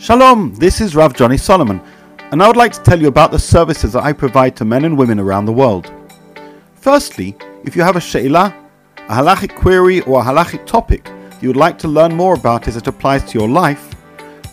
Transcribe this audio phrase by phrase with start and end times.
[0.00, 1.78] Shalom, this is Rav Johnny Solomon,
[2.32, 4.86] and I would like to tell you about the services that I provide to men
[4.86, 5.92] and women around the world.
[6.74, 8.54] Firstly, if you have a she'ilah,
[8.96, 11.06] a halachic query, or a halachic topic
[11.42, 13.94] you would like to learn more about as it applies to your life,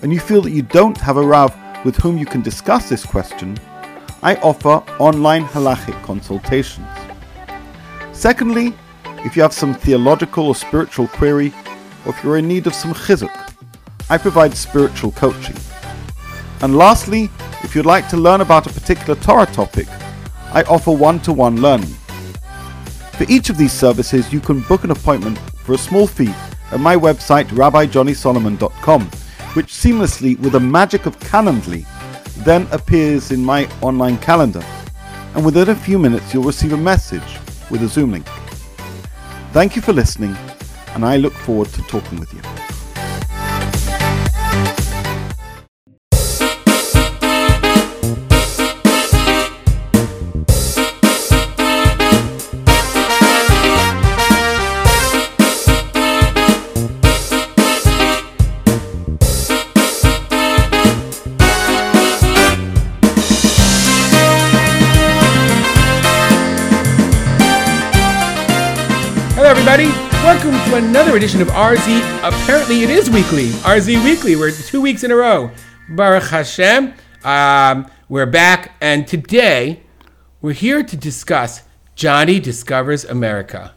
[0.04, 1.56] and you feel that you don't have a Rav
[1.86, 3.58] with whom you can discuss this question,
[4.22, 6.90] I offer online halachic consultations.
[8.12, 8.74] Secondly,
[9.20, 11.54] if you have some theological or spiritual query,
[12.06, 13.47] or if you're in need of some chizuk,
[14.10, 15.56] I provide spiritual coaching.
[16.62, 17.30] And lastly,
[17.64, 19.88] if you'd like to learn about a particular Torah topic,
[20.54, 21.94] I offer one to one learning.
[23.18, 26.34] For each of these services, you can book an appointment for a small fee
[26.72, 29.02] at my website rabbijohnnysolomon.com,
[29.54, 31.86] which seamlessly, with the magic of Calendly,
[32.44, 34.64] then appears in my online calendar.
[35.36, 37.38] And within a few minutes, you'll receive a message
[37.70, 38.28] with a Zoom link.
[39.52, 40.36] Thank you for listening,
[40.94, 42.42] and I look forward to talking with you.
[70.48, 72.20] Welcome to another edition of RZ.
[72.24, 73.48] Apparently, it is weekly.
[73.68, 74.38] RZ Weekly.
[74.38, 75.52] We're two weeks in a row.
[75.90, 76.94] Baruch Hashem.
[77.26, 79.82] Um, we're back, and today
[80.42, 81.64] we're here to discuss
[81.96, 83.76] Johnny Discovers America.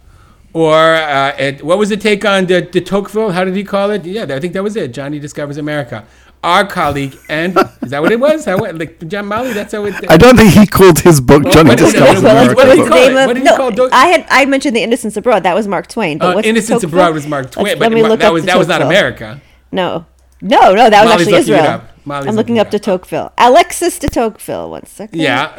[0.53, 3.33] Or uh, what was the take on the, the Tocqueville?
[3.33, 4.05] How did he call it?
[4.05, 4.93] Yeah, I think that was it.
[4.93, 6.07] Johnny Discovers America.
[6.43, 8.47] Our colleague, and is that what it was?
[8.47, 9.53] How, like John Molly?
[9.53, 9.95] That's how it.
[10.11, 11.93] I don't think he called his book Johnny what is?
[11.93, 12.55] Discovers Well, America.
[12.57, 13.09] what did he was call the it?
[13.09, 15.43] name of- What did he no, call Do- I had I mentioned the Innocents Abroad.
[15.43, 16.17] That was Mark Twain.
[16.17, 16.99] But Uh, what's Innocents Tocqueville?
[17.01, 18.81] Abroad was Mark Twain, Let's- but let me look that up was that was not
[18.81, 19.39] America.
[19.71, 20.07] No,
[20.41, 20.89] no, no.
[20.89, 21.65] That was Molly's actually looking it Israel.
[21.75, 21.91] up.
[22.07, 23.33] Molly's I'm looking looking up de Tocqueville.
[23.37, 24.71] Alexis de Tocqueville.
[24.71, 25.21] One second.
[25.21, 25.53] Yeah.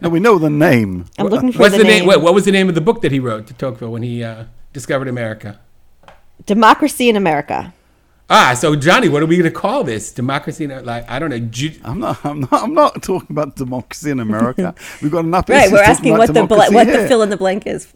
[0.00, 1.06] No, we know the name.
[1.18, 1.98] I'm looking for What's the, the name?
[2.00, 2.06] name.
[2.06, 4.22] What, what was the name of the book that he wrote to Tocqueville when he
[4.22, 5.58] uh, discovered America?
[6.46, 7.74] Democracy in America.
[8.32, 10.12] Ah, so Johnny, what are we going to call this?
[10.12, 10.64] Democracy?
[10.64, 11.40] in- Like I don't know.
[11.40, 12.24] Ju- I'm not.
[12.24, 12.52] I'm not.
[12.52, 14.74] I'm not talking about democracy in America.
[15.02, 15.48] We've got enough.
[15.48, 15.70] Right.
[15.70, 17.92] We're asking what the bl- what the fill in the blank is.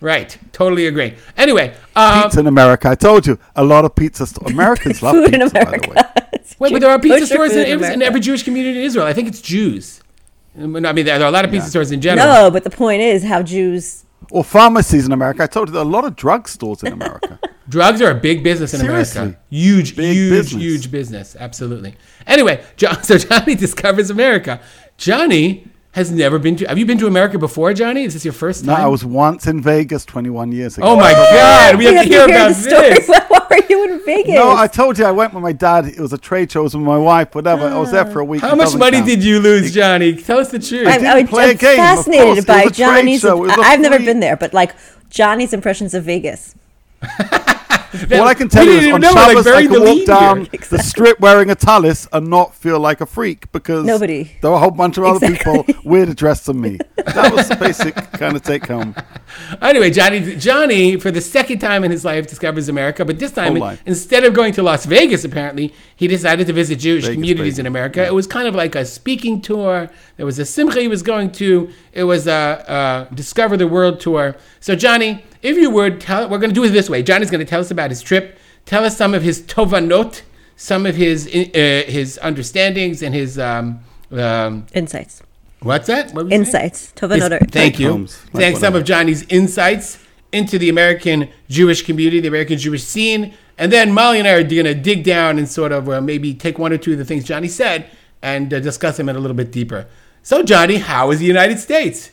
[0.00, 0.36] right.
[0.52, 1.14] Totally agree.
[1.36, 2.90] Anyway, um, Pizza in America.
[2.90, 4.26] I told you, a lot of pizza.
[4.26, 5.58] St- Americans love Food pizza.
[5.58, 5.96] in By the way.
[6.58, 9.06] Wait, but there are pizza stores food in, every, in every Jewish community in Israel.
[9.06, 10.02] I think it's Jews.
[10.58, 12.26] I mean, there are a lot of pizza stores in general.
[12.26, 14.04] No, but the point is how Jews.
[14.30, 15.42] Or pharmacies in America.
[15.42, 17.38] I told you there are a lot of drugstores in America.
[17.68, 19.20] Drugs are a big business in Seriously.
[19.20, 19.40] America.
[19.50, 20.62] Huge, Big huge, business.
[20.62, 21.36] huge business.
[21.38, 21.94] Absolutely.
[22.26, 24.60] Anyway, John, so Johnny discovers America.
[24.96, 26.66] Johnny has never been to.
[26.68, 28.04] Have you been to America before, Johnny?
[28.04, 28.76] Is this your first time?
[28.78, 28.84] no.
[28.84, 30.86] I was once in Vegas 21 years ago.
[30.86, 31.76] Oh my God!
[31.76, 32.88] We have to hear about the story.
[32.90, 33.08] this.
[33.60, 34.34] Why are you in Vegas?
[34.34, 35.86] No, I told you I went with my dad.
[35.86, 36.60] It was a trade show.
[36.60, 37.34] It was with my wife.
[37.34, 37.66] Whatever.
[37.68, 38.40] I was there for a week.
[38.42, 39.08] How much money count.
[39.08, 40.14] did you lose, Johnny?
[40.16, 40.86] Tell us the truth.
[40.86, 43.20] I'm, didn't I'm, play a I'm game, fascinated It by was a trade Johnny's.
[43.20, 43.36] show.
[43.44, 44.74] It was a I- I've never been there, but like
[45.10, 46.54] Johnny's impressions of Vegas.
[48.12, 50.06] All I can tell you is didn't on even know, like, Shabbos I can walk
[50.06, 50.60] down here.
[50.70, 54.30] the strip wearing a talis and not feel like a freak because Nobody.
[54.40, 55.62] there were a whole bunch of other Exactly.
[55.64, 56.78] people weirder dressed than me.
[56.96, 58.94] That was the basic kind of take home.
[59.62, 63.04] Anyway, Johnny, Johnny, for the second time in his life, discovers America.
[63.04, 66.80] But this time, Whole instead of going to Las Vegas, apparently, he decided to visit
[66.80, 67.60] Jewish Vegas, communities baby.
[67.60, 68.04] in America.
[68.04, 69.88] It was kind of like a speaking tour.
[70.16, 71.70] There was a simcha he was going to.
[71.92, 74.34] It was a, a discover the world tour.
[74.58, 77.02] So, Johnny, if you would tell, we're going to do it this way.
[77.02, 78.38] Johnny's going to tell us about his trip.
[78.66, 80.22] Tell us some of his tovanot,
[80.56, 83.80] some of his uh, his understandings and his um,
[84.12, 85.22] um, Insights.
[85.60, 86.12] what's that?
[86.12, 86.36] What was it?
[86.36, 86.80] Insights.
[86.80, 87.50] His- Tovanodar.
[87.50, 87.86] Thank you.
[87.86, 89.98] Take-homes, like Thanks some of Johnny's insights
[90.32, 93.34] into the American Jewish community, the American Jewish scene.
[93.58, 96.34] And then Molly and I are going to dig down and sort of uh, maybe
[96.34, 97.90] take one or two of the things Johnny said
[98.22, 99.86] and uh, discuss them in a little bit deeper.
[100.22, 102.10] So, Johnny, how is the United States?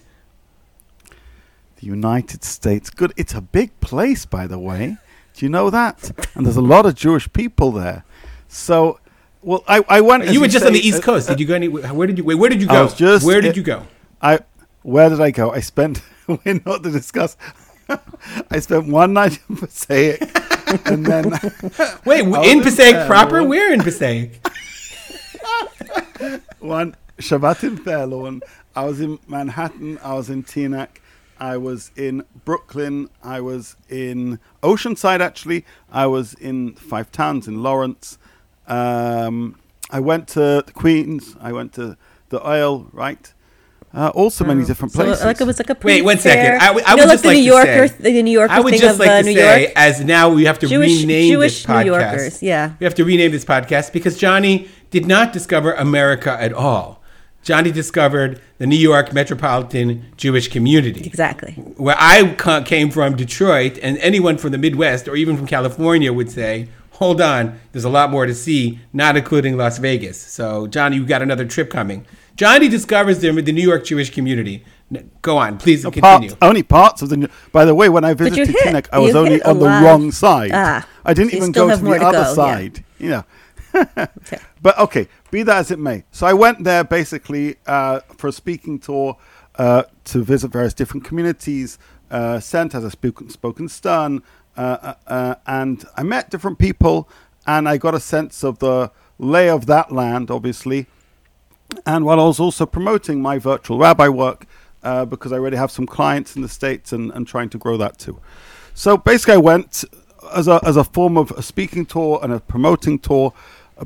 [1.77, 2.89] The United States.
[2.89, 3.13] Good.
[3.17, 4.97] It's a big place, by the way.
[5.35, 6.11] Do you know that?
[6.35, 8.03] And there's a lot of Jewish people there.
[8.47, 8.99] So,
[9.43, 10.27] well, I, I went.
[10.29, 11.27] you were just on the East uh, Coast.
[11.27, 11.67] Did you go any?
[11.67, 12.23] Where did you?
[12.23, 12.83] Wait, where did you I go?
[12.85, 13.85] was just where did i- you go?
[14.21, 14.39] I
[14.81, 15.51] where did I go?
[15.51, 17.37] I spent we're not to discuss.
[18.51, 20.21] I spent one night in Passaic,
[20.87, 21.31] and then
[22.05, 23.43] Wait, in Passaic proper?
[23.43, 24.41] We're in Passaic?
[26.59, 28.41] one Shabbat in Fairlawn.
[28.75, 29.99] I was in Manhattan.
[30.03, 30.97] I was in Teaneck.
[31.39, 33.09] I was in Brooklyn.
[33.23, 35.19] I was in Oceanside.
[35.21, 38.17] Actually, I was in Five Towns in Lawrence.
[38.67, 41.35] Um, I went to the Queens.
[41.39, 41.97] I went to
[42.29, 42.89] the Oil.
[42.91, 43.33] Right.
[43.93, 45.23] Uh, also, many different So places.
[45.23, 46.61] like it was like a Wait, one pretty fair- second.
[46.67, 48.21] I, would- I you would know, just like like the New to Yorker, say, the
[48.23, 49.73] New Yorker I would thing just of like uh, to New say, York.
[49.77, 51.85] as now we have to Jewish- rename Jewish this New.
[51.85, 52.73] Yorkers, yeah.
[52.79, 57.01] we have to rename this podcast because Johnny did not discover America at all.
[57.47, 61.05] Johnny discovered the New York metropolitan Jewish community.
[61.05, 61.53] Exactly.
[61.77, 62.35] Where I
[62.65, 66.67] came from, Detroit, and anyone from the Midwest or even from California would say,
[66.99, 71.05] "Hold on, there's a lot more to see, not including Las Vegas." So, Johnny, you
[71.05, 72.05] got another trip coming.
[72.35, 74.65] Johnny discovers the, the New York Jewish community.
[75.21, 76.01] Go on, please continue.
[76.01, 77.15] Parts, only parts of the.
[77.15, 79.65] New- By the way, when I visited hit- Teaneck, I was you only on the
[79.65, 79.83] lot.
[79.85, 80.51] wrong side.
[80.53, 82.33] Ah, I didn't you even go to the to other go, yeah.
[82.33, 82.83] side.
[82.99, 83.23] You know.
[84.59, 86.03] But okay, be that as it may.
[86.11, 89.17] So I went there basically uh, for a speaking tour
[89.55, 91.77] uh, to visit various different communities,
[92.11, 94.23] uh, sent as a spoken, spoken stern,
[94.55, 97.07] uh, uh, uh, and I met different people,
[97.45, 100.87] and I got a sense of the lay of that land, obviously,
[101.85, 104.45] and while I was also promoting my virtual rabbi work
[104.83, 107.77] uh, because I already have some clients in the States and, and trying to grow
[107.77, 108.19] that too.
[108.73, 109.83] So basically, I went
[110.33, 113.33] as a, as a form of a speaking tour and a promoting tour,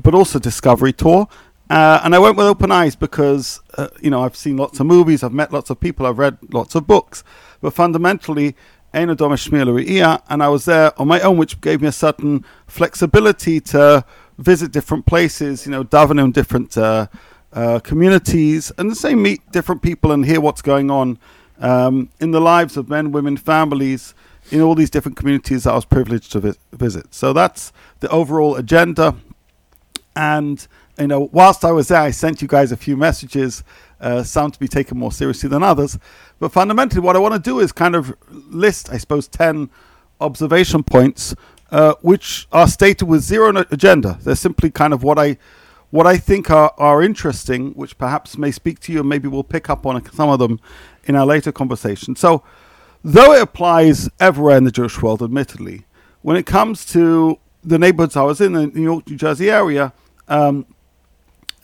[0.00, 1.28] but also discovery tour.
[1.70, 4.86] Uh, and I went with open eyes because, uh, you know, I've seen lots of
[4.86, 7.24] movies, I've met lots of people, I've read lots of books,
[7.60, 8.54] but fundamentally,
[8.92, 11.92] Ein Adom Shmiel Re'iyah, and I was there on my own, which gave me a
[11.92, 14.04] certain flexibility to
[14.36, 17.06] visit different places, you know, daven in different uh,
[17.54, 21.18] uh, communities, and the same meet different people and hear what's going on
[21.58, 24.14] um, in the lives of men, women, families
[24.50, 27.14] in all these different communities that I was privileged to vi- visit.
[27.14, 29.14] So that's the overall agenda.
[30.14, 30.66] And
[30.98, 33.64] you know, whilst I was there, I sent you guys a few messages,
[34.00, 35.98] uh, some to be taken more seriously than others.
[36.38, 39.70] But fundamentally, what I want to do is kind of list, I suppose, ten
[40.20, 41.34] observation points,
[41.70, 44.18] uh, which are stated with zero agenda.
[44.22, 45.38] They're simply kind of what I
[45.90, 49.44] what I think are, are interesting, which perhaps may speak to you, and maybe we'll
[49.44, 50.58] pick up on some of them
[51.04, 52.16] in our later conversation.
[52.16, 52.42] So,
[53.04, 55.84] though it applies everywhere in the Jewish world, admittedly,
[56.22, 59.92] when it comes to the neighborhoods I was in, the New York, New Jersey area,
[60.28, 60.66] um,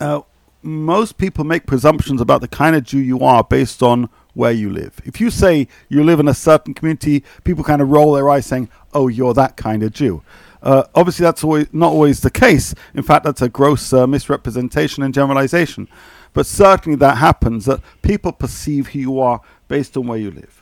[0.01, 0.21] uh,
[0.63, 4.71] most people make presumptions about the kind of Jew you are based on where you
[4.71, 5.01] live.
[5.05, 8.47] If you say you live in a certain community, people kind of roll their eyes
[8.47, 10.23] saying, oh, you're that kind of Jew.
[10.63, 12.75] Uh, obviously, that's always, not always the case.
[12.95, 15.89] In fact, that's a gross uh, misrepresentation and generalization.
[16.33, 20.58] But certainly that happens, that people perceive who you are based on where you live.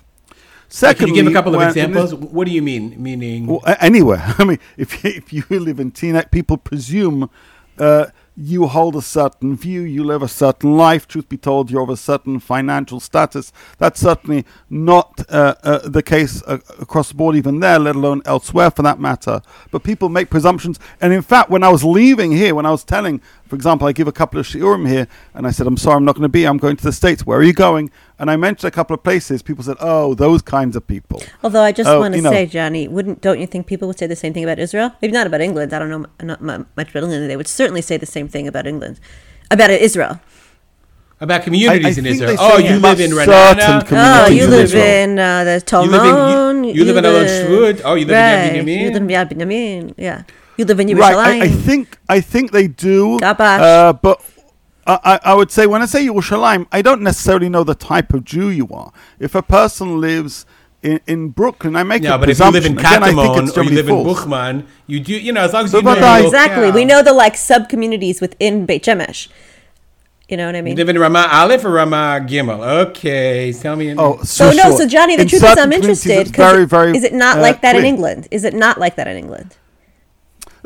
[0.69, 2.15] Can you give a couple of in this- examples?
[2.15, 3.01] What do you mean?
[3.03, 4.23] Meaning, well, anywhere.
[4.39, 7.31] I mean, if you, if you live in Teaneck, people presume
[7.79, 11.09] uh, you hold a certain view, you live a certain life.
[11.09, 13.51] Truth be told, you're of a certain financial status.
[13.79, 18.21] That's certainly not uh, uh, the case uh, across the board, even there, let alone
[18.27, 19.41] elsewhere for that matter.
[19.71, 20.79] But people make presumptions.
[21.01, 23.93] And in fact, when I was leaving here, when I was telling, for example, I
[23.93, 26.29] give a couple of shiurim here, and I said, I'm sorry, I'm not going to
[26.29, 26.45] be.
[26.47, 27.25] I'm going to the States.
[27.25, 27.91] Where are you going?
[28.19, 29.43] And I mentioned a couple of places.
[29.43, 31.23] People said, oh, those kinds of people.
[31.45, 32.31] Although I just Oh, want to you know.
[32.31, 34.93] say, Johnny, wouldn't don't you think people would say the same thing about Israel?
[35.03, 35.73] Maybe not about England.
[35.75, 37.29] I don't know not much about England.
[37.31, 39.01] They would certainly say the same thing about England,
[39.51, 40.21] about Israel.
[41.21, 42.37] about communities I- I in Israel.
[42.39, 43.87] Oh, you live in certain Ra'anana.
[43.87, 46.77] communities Oh, you live in uh, the You you- Talmud.
[46.77, 47.81] you live in Alon Shvut.
[47.85, 48.53] Oh, you live in Yad right.
[48.67, 48.81] Binyamin.
[48.83, 49.95] You live in Yad Binyamin.
[49.97, 50.23] Yeah.
[50.59, 51.17] You live in Yerushalayim.
[51.17, 53.19] Right, I, I think I think they do.
[53.21, 53.61] Gabash.
[53.61, 54.21] Uh, but
[54.87, 58.13] I, I I would say when I say Yerushalayim, I don't necessarily know the type
[58.15, 58.93] of Jew you are.
[59.19, 60.47] If a person lives
[60.83, 63.03] in, in Brooklyn, I make No, a but if you live in presumption.
[63.03, 64.15] Again, I think Katamon it's or you generally live in.
[64.15, 66.57] Buchman, you do, you know, as long as So you know but your I- exactly.
[66.67, 66.75] locale.
[66.75, 69.29] We know the like sub communities within Beit Shemesh.
[70.29, 70.77] You know what I You mean?
[70.77, 72.61] live in Rama Aleph or Rama Gimel?
[72.89, 73.95] Okay, tell me.
[73.97, 74.79] Oh, So so no, sure.
[74.79, 76.11] so Johnny, the In truth is, I'm interested.
[76.19, 76.97] It's 'cause very, very.
[76.97, 77.85] is it not uh, like that in.
[77.85, 78.27] England?
[78.33, 79.55] Is it not like that in England?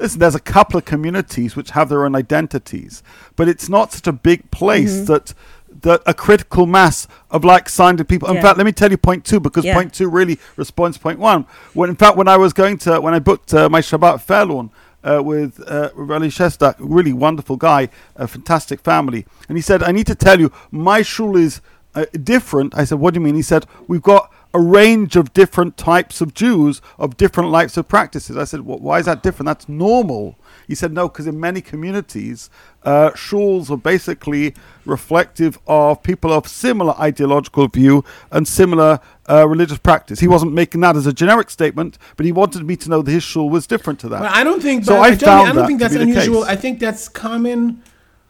[0.00, 3.02] Listen, there's a couple of communities which have their own identities,
[3.36, 5.04] but it's not such a big place Mm-hmm.
[5.12, 5.34] that
[5.82, 8.28] that a critical mass of like-minded people.
[8.28, 8.42] In Yeah.
[8.42, 9.74] fact, let me tell you point two because Yeah.
[9.74, 11.46] point two really responds to point one.
[11.74, 14.70] When in fact, when I was going to when I booked uh, my Shabbat Fairlawn.
[15.02, 19.92] Uh, with uh, Reli Shestak, really wonderful guy, a fantastic family, and he said, "I
[19.92, 21.62] need to tell you, my shul is
[21.94, 25.32] uh, different." I said, "What do you mean?" He said, "We've got a range of
[25.32, 29.22] different types of Jews of different types of practices." I said, well, "Why is that
[29.22, 29.46] different?
[29.46, 32.50] That's normal." He said, "No, because in many communities,
[32.84, 34.54] uh, shuls are basically
[34.84, 40.80] reflective of people of similar ideological view and similar uh, religious practice." He wasn't making
[40.82, 43.66] that as a generic statement, but he wanted me to know that his shul was
[43.66, 44.20] different to that.
[44.20, 44.84] Well, I don't think.
[44.84, 46.44] So but, I Johnny, found I don't that think that's unusual.
[46.44, 47.82] I think that's common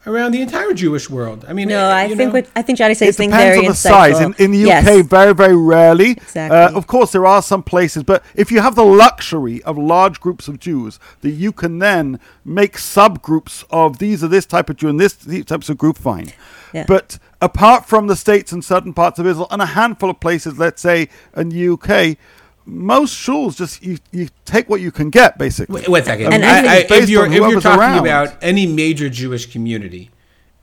[0.07, 1.45] around the entire Jewish world.
[1.47, 3.55] I mean, No, uh, I think know, what I think Johnny says it something depends
[3.55, 4.13] very on the insightful.
[4.17, 4.19] size.
[4.19, 5.07] In, in the UK, Yes.
[5.07, 6.11] very, very rarely.
[6.11, 6.57] Exactly.
[6.57, 10.19] Uh, of course, there are some places, but if you have the luxury of large
[10.19, 14.77] groups of Jews, that you can then make subgroups of these are this type of
[14.77, 16.31] Jew and this these types of group, fine.
[16.73, 16.85] Yeah.
[16.87, 20.57] But apart from the states and certain parts of Israel and a handful of places,
[20.57, 22.17] let's say in the UK,
[22.65, 25.81] most shuls just you, you take what you can get basically.
[25.81, 26.33] Wait, wait a second.
[26.33, 27.99] I- I think I- it's based if you're if you're talking around.
[27.99, 30.11] about any major Jewish community,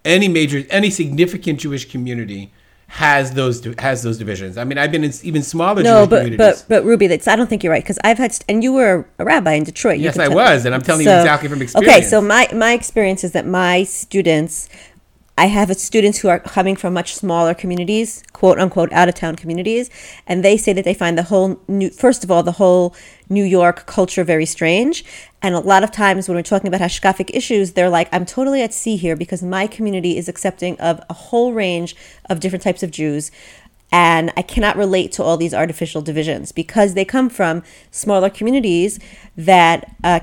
[0.05, 2.52] any major any significant Jewish community
[2.93, 4.57] has those has those divisions.
[4.57, 6.62] I mean, I've been in even smaller No, Jewish but communities.
[6.62, 8.73] but but Ruby, that's I don't think you're right because I've had st- and you
[8.73, 9.99] were a rabbi in Detroit.
[9.99, 11.93] You Yes, I tell- was, and I'm telling you exactly from experience.
[11.97, 14.71] Okay, so my my experience is that my students,
[15.38, 19.37] I have students who are coming from much smaller communities, quote unquote, out of town
[19.37, 19.88] communities,
[20.26, 22.92] and they say that they find the whole new first of all the whole
[23.28, 25.04] New York culture very strange,
[25.40, 28.62] and a lot of times when we're talking about hashkafic issues, they're like, I'm totally
[28.62, 31.95] at sea here because my community is accepting of a whole range
[32.28, 33.30] of different types of Jews
[33.90, 39.00] and I cannot relate to all these artificial divisions because they come from smaller communities
[39.37, 40.21] that, uh,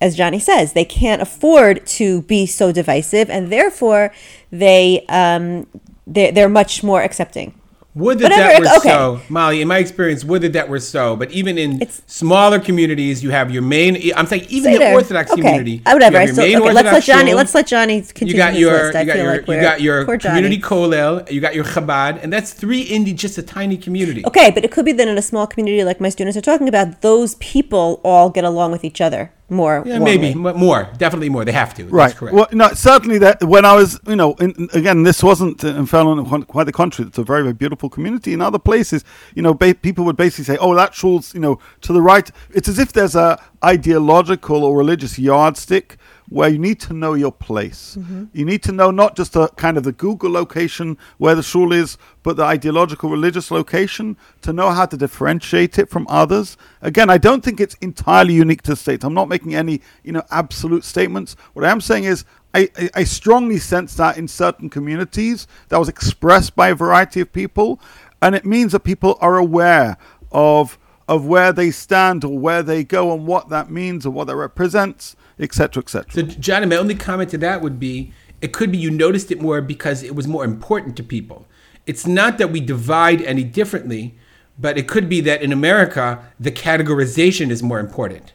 [0.00, 4.12] as Johnny says, they can't afford to be so divisive, and therefore
[4.50, 5.66] they um,
[6.06, 7.59] they're, they're much more accepting.
[7.96, 8.88] Would that Whatever, that were okay.
[8.88, 9.60] so, Molly.
[9.62, 11.16] In my experience, would that that were so.
[11.16, 14.12] But even in It's- smaller communities, you have your main.
[14.14, 14.94] I'm saying even the there.
[14.94, 15.40] Orthodox okay.
[15.40, 15.82] community.
[15.84, 16.22] Uh, whatever.
[16.22, 17.30] You your okay, let's let Johnny.
[17.30, 18.98] shul, Let's let Johnny continue You got your list.
[18.98, 21.28] You got your like you got your community kollel.
[21.30, 24.24] You got your Chabad, and that's three in just a tiny community.
[24.24, 26.68] Okay, but it could be that in a small community like my students are talking
[26.68, 29.82] about, those people all get along with each other more.
[29.84, 30.18] Yeah, warmly.
[30.18, 30.88] maybe m- more.
[30.98, 31.44] Definitely more.
[31.44, 31.84] They have to.
[31.84, 32.08] Right.
[32.08, 32.34] That's correct.
[32.34, 35.68] Well, no, certainly that when I was, you know, in, in- again, this wasn't uh,
[35.68, 37.08] in Fairlawn quite the contrary.
[37.08, 38.32] It's a very, very beautiful community.
[38.32, 39.04] In other places,
[39.34, 42.30] you know, ba- people would basically say, "Oh, that shul's, you know, to the right."
[42.50, 45.96] It's as if there's a ideological or religious yardstick
[46.30, 47.96] where you need to know your place.
[47.98, 48.24] Mm-hmm.
[48.32, 51.72] You need to know not just the kind of the Google location where the shul
[51.72, 56.56] is, but the ideological religious location to know how to differentiate it from others.
[56.80, 59.04] Again, I don't think it's entirely unique to the states.
[59.04, 61.34] I'm not making any, you know, absolute statements.
[61.52, 65.78] What I am saying is I, I, I strongly sense that in certain communities that
[65.78, 67.80] was expressed by a variety of people,
[68.22, 69.96] and it means that people are aware
[70.30, 74.28] of of where they stand or where they go and what that means or what
[74.28, 76.12] that represents, etc., etc.
[76.12, 79.40] So, Johnny, my only comment to that would be it could be you noticed it
[79.40, 81.46] more because it was more important to people.
[81.86, 84.14] It's not that we divide any differently,
[84.58, 88.32] but it could be that in America, the categorization is more important.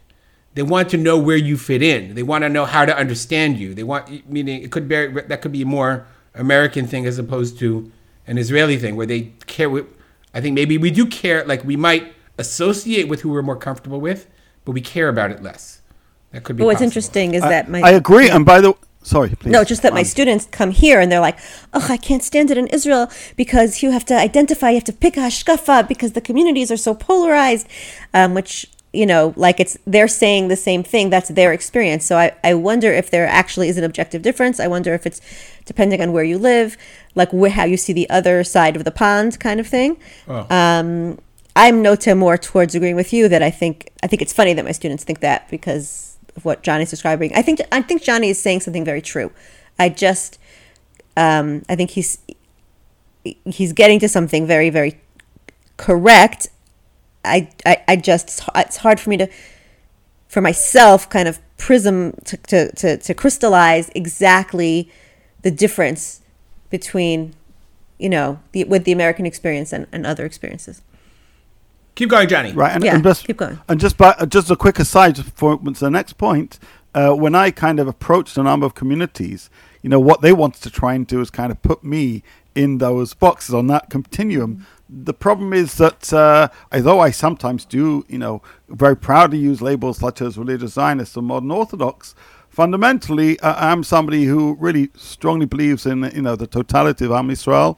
[0.56, 2.16] They want to know where you fit in.
[2.16, 3.74] They want to know how to understand you.
[3.74, 7.60] They want, meaning it could be that could be a more American thing as opposed
[7.60, 7.92] to
[8.28, 9.86] an Israeli thing where they care.
[10.34, 11.46] I think maybe we do care.
[11.46, 14.28] Like we might associate with who we're more comfortable with,
[14.64, 15.82] but we care about it less.
[16.36, 16.62] That could be.
[16.62, 16.88] But what's possible.
[16.88, 18.30] interesting is I, that my I agree.
[18.30, 18.74] And by the
[19.04, 19.52] sorry, please.
[19.52, 21.38] No, just that my Um, students come here and they're like,
[21.74, 25.00] "Oh, I can't stand it in Israel because you have to identify, you have to
[25.06, 27.68] pick a hashkafa because the communities are so polarized."
[28.14, 31.10] Um, which you know, like it's they're saying the same thing.
[31.10, 32.06] That's their experience.
[32.06, 34.60] So I I wonder if there actually is an objective difference.
[34.60, 35.22] I wonder if it's
[35.64, 36.76] depending on where you live,
[37.16, 39.98] like where how you see the other side of the pond, kind of thing.
[40.28, 40.46] Oh.
[40.50, 41.18] Um,
[41.56, 44.66] I'm nota more towards agreeing with you that I think I think it's funny that
[44.66, 46.05] my students think that because
[46.36, 47.34] of what Johnny's describing.
[47.36, 49.32] I think I think Johnny is saying something very true.
[49.80, 50.40] I just
[51.18, 52.18] um, I think he's
[53.46, 55.00] he's getting to something very very
[55.78, 56.48] correct.
[57.24, 59.28] I I, I just it's hard for me to
[60.28, 64.90] for myself kind of prism to, to, to, to crystallize exactly
[65.44, 66.22] the difference
[66.70, 67.34] between
[67.98, 70.82] you know the with the American experience and, and other experiences.
[71.96, 72.52] Keep going, Johnny.
[72.52, 73.60] Right, and, Yeah, and just keep going.
[73.68, 76.60] and just by just a quick aside for the next point.
[76.94, 79.50] Uh, when I kind of approached a number of communities,
[79.82, 82.24] you know, what they wanted to try and do is kind of put me
[82.56, 84.66] in those boxes on that continuum.
[84.88, 89.98] The problem is that uh, although I sometimes do, you know, very proudly use labels
[89.98, 92.16] such as religious Zionist or modern Orthodox,
[92.50, 97.28] fundamentally uh, I'm somebody who really strongly believes in, you know, the totality of Am
[97.28, 97.78] Yisrael,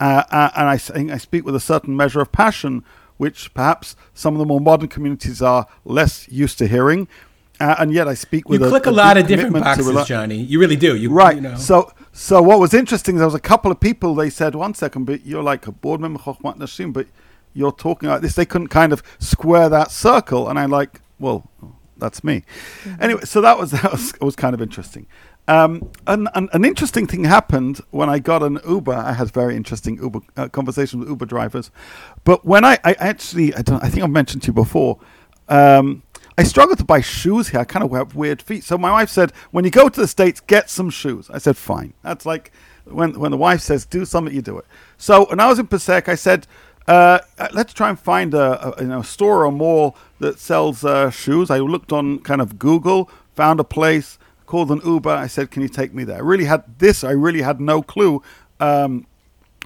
[0.00, 2.82] uh, uh, and I think I speak with a certain measure of passion,
[3.16, 7.08] which perhaps some of the more modern communities are less used to hearing.
[7.60, 9.86] Uh, and yet I speak with You with click a, a, lot of different boxes,
[9.86, 10.36] rela- Johnny.
[10.36, 10.96] You really do.
[10.96, 11.36] You Right.
[11.36, 11.56] You know.
[11.56, 14.14] So, so what was interesting is there was a couple of people.
[14.14, 17.06] They said, "One second, but you're like a board member, Chochmat Nashim, but
[17.52, 21.48] you're talking like this." They couldn't kind of square that circle, and I like, well,
[21.96, 22.42] that's me.
[23.00, 25.06] Anyway, so that was that was, was kind of interesting.
[25.46, 28.94] Um, an, an, interesting thing happened when I got an Uber.
[28.94, 31.70] I had very interesting Uber uh, conversations with Uber drivers,
[32.24, 34.98] but when I, I actually, I I think I've mentioned to you before.
[35.48, 36.02] Um,
[36.36, 37.60] I struggle to buy shoes here.
[37.60, 38.64] I kind of have weird feet.
[38.64, 41.30] So my wife said, when you go to the States, get some shoes.
[41.30, 41.92] I said, fine.
[42.02, 42.50] That's like
[42.86, 44.64] when, when the wife says, do something, you do it.
[44.96, 46.48] So when I was in Passaic, I said,
[46.88, 47.20] uh,
[47.52, 51.50] let's try and find a, a, you know, store or mall that sells uh, shoes.
[51.50, 54.18] I looked on kind of Google, found a place,
[54.54, 55.10] called an Uber.
[55.10, 56.18] I said, can you take me there?
[56.18, 57.02] I really had this.
[57.02, 58.22] I really had no clue.
[58.60, 59.04] Um,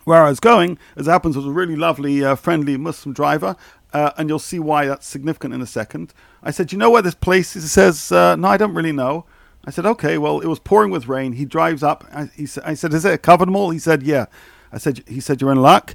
[0.05, 3.13] where I was going, as it happens, it was a really lovely, uh, friendly Muslim
[3.13, 3.55] driver,
[3.93, 6.15] uh, and you'll see why that's significant in a second.
[6.43, 8.93] I said, "You know where this place is?" He says, uh, "No, I don't really
[8.93, 9.27] know."
[9.67, 12.07] I said, "Okay, well, it was pouring with rain." He drives up.
[12.11, 14.25] I, he, I said, "Is it a covered mall?" He said, "Yeah."
[14.73, 15.95] I said, "He said you're in luck."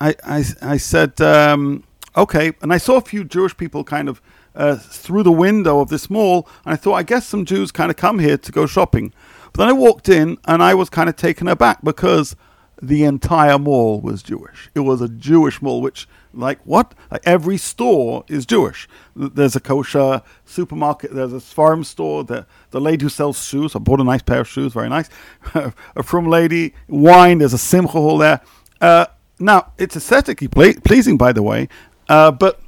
[0.00, 0.44] I, I,
[0.74, 1.84] I said, um,
[2.16, 4.20] "Okay," and I saw a few Jewish people kind of
[4.54, 7.90] uh, through the window of this mall, and I thought, I guess some Jews kind
[7.90, 9.12] of come here to go shopping.
[9.52, 12.36] But then I walked in, and I was kind of taken aback because
[12.80, 14.70] the entire mall was Jewish.
[14.74, 16.94] It was a Jewish mall, which, like, what?
[17.10, 18.88] Like, every store is Jewish.
[19.14, 23.76] There's a kosher supermarket, there's a farm store, the, the lady who sells shoes.
[23.76, 25.08] I bought a nice pair of shoes, very nice.
[25.54, 28.40] a from lady, wine, there's a simcha hall there.
[28.80, 29.06] Uh,
[29.38, 31.68] now, it's aesthetically ple- pleasing, by the way,
[32.08, 32.60] uh, but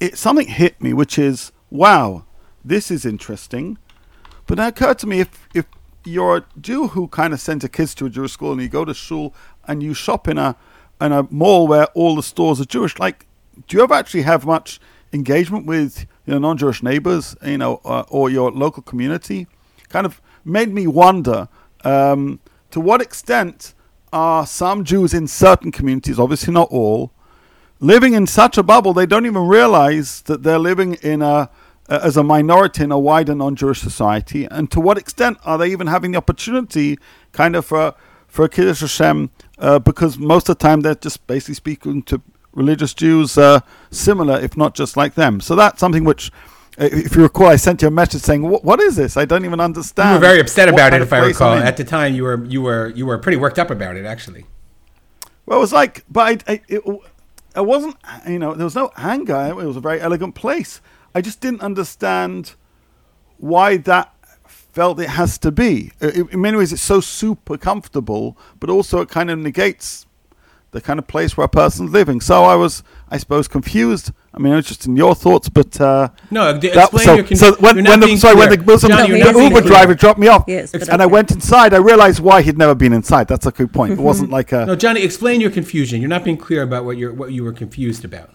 [0.00, 2.24] it, something hit me, which is, wow,
[2.64, 3.78] this is interesting.
[4.46, 5.66] But it occurred to me if, if
[6.04, 8.68] you're a Jew who kind of sends a kids to a Jewish school and you
[8.68, 9.34] go to shul
[9.66, 10.56] and you shop in a
[11.00, 13.26] in a mall where all the stores are Jewish, like,
[13.66, 14.80] do you ever actually have much
[15.12, 19.48] engagement with your non-Jewish neighbors, you know, uh, or your local community?
[19.88, 21.48] Kind of made me wonder
[21.84, 23.74] um, to what extent
[24.12, 27.12] are some Jews in certain communities, obviously not all,
[27.80, 31.50] living in such a bubble they don't even realize that they're living in a
[31.86, 35.68] uh, as a minority in a wider non-Jewish society, and to what extent are they
[35.70, 36.98] even having the opportunity,
[37.32, 37.94] kind of for
[38.26, 42.22] for Kiddush Hashem, uh, because most of the time they're just basically speaking to
[42.54, 45.40] religious Jews uh, similar, if not just like them.
[45.40, 46.30] So that's something which.
[46.78, 49.16] uh, If you recall, I sent you a message saying, "What, is this?
[49.18, 51.54] I don't even understand." You were very upset about it, if I recall.
[51.54, 54.46] At the time, you were you were you were pretty worked up about it, actually.
[55.46, 56.82] Well, it was like, but I, I, it,
[57.56, 57.96] it wasn't,
[58.28, 59.46] you know, there was no anger.
[59.50, 60.80] It was a very elegant place.
[61.14, 62.54] I just didn't understand
[63.38, 64.12] why that
[64.46, 65.92] felt it has to be.
[66.00, 70.06] I- In many ways, it's so super comfortable, but also it kind of negates
[70.72, 72.20] the kind of place where a person's living.
[72.20, 72.82] So I was,
[73.14, 74.10] I suppose, confused.
[74.34, 77.24] I mean, it's just in your thoughts, but uh, No, d- that- explain so, your
[77.24, 78.56] con- so when, you're not when the being sorry when clear.
[78.58, 81.72] the Muslim Johnny, the Uber driver dropped me off, Yes, but and I went inside,
[81.72, 83.28] I realized why he'd never been inside.
[83.28, 83.92] That's a good point.
[83.92, 86.00] It wasn't like a No, Johnny, explain your confusion.
[86.00, 88.30] You're not being clear about what you're what you were confused about.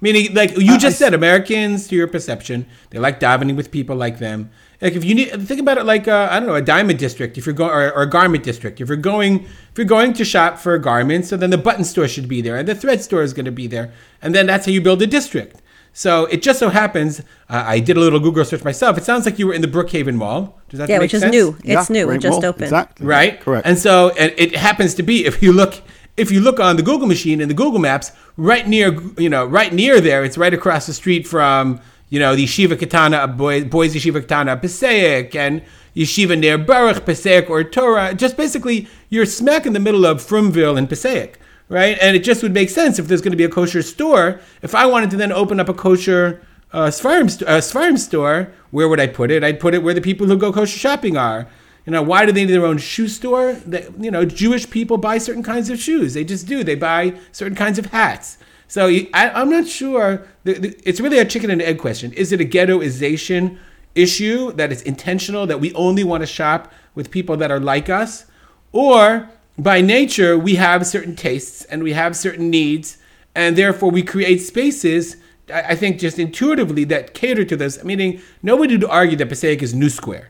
[0.00, 3.70] Meaning, like you I- just I said, Americans, to your perception, they like davening with
[3.70, 4.50] people like them.
[4.82, 7.36] Like if you need, think about it like uh, I don't know, a diamond district.
[7.36, 10.24] If you're going or, or a garment district, if you're going, if you're going to
[10.24, 13.22] shop for garments, so then the button store should be there, and the thread store
[13.22, 15.60] is going to be there, and then that's how you build a district.
[15.92, 18.96] So it just so happens, uh, I did a little Google search myself.
[18.96, 20.56] It sounds like you were in the Brookhaven Mall.
[20.68, 21.32] Does that Yeah, make which is sense?
[21.32, 21.56] new.
[21.64, 22.06] Yeah, It's new.
[22.06, 22.46] great It just mall.
[22.50, 22.62] opened.
[22.62, 23.06] Exactly.
[23.06, 23.40] right?
[23.40, 23.66] Correct.
[23.66, 25.74] And so and it happens to be if you look
[26.16, 29.44] if you look on the Google machine in the Google Maps, right near you know
[29.44, 33.64] right near there, it's right across the street from you know the Yeshiva Katana, Boys,
[33.64, 35.62] Boys Yeshiva Katana, Passaic, and
[35.96, 38.14] Yeshiva near Baruch, Passaic, or Torah.
[38.14, 41.38] Just basically, you're smack in the middle of Frumville and Passaic.
[41.68, 44.40] Right, and it just would make sense if there's going to be a kosher store.
[44.60, 48.98] If I wanted to then open up a kosher uh, Sfarim, uh, store, where would
[48.98, 49.44] I put it?
[49.44, 51.46] I'd put it where the people who go kosher shopping are.
[51.86, 53.56] You know, why do they need their own shoe store?
[53.98, 56.14] You know, Jewish people buy certain kinds of shoes.
[56.14, 56.62] They just do.
[56.62, 58.38] They buy certain kinds of hats.
[58.70, 60.24] So I, I'm not sure.
[60.44, 62.12] It's really a chicken and egg question.
[62.12, 63.58] Is it a ghettoization
[63.96, 67.88] issue that is intentional that we only want to shop with people that are like
[67.88, 68.26] us,
[68.70, 69.28] or
[69.58, 72.98] by nature we have certain tastes and we have certain needs,
[73.34, 75.16] and therefore we create spaces.
[75.52, 77.82] I think just intuitively that cater to this.
[77.82, 80.28] Meaning, nobody would argue that Passaic is New Square.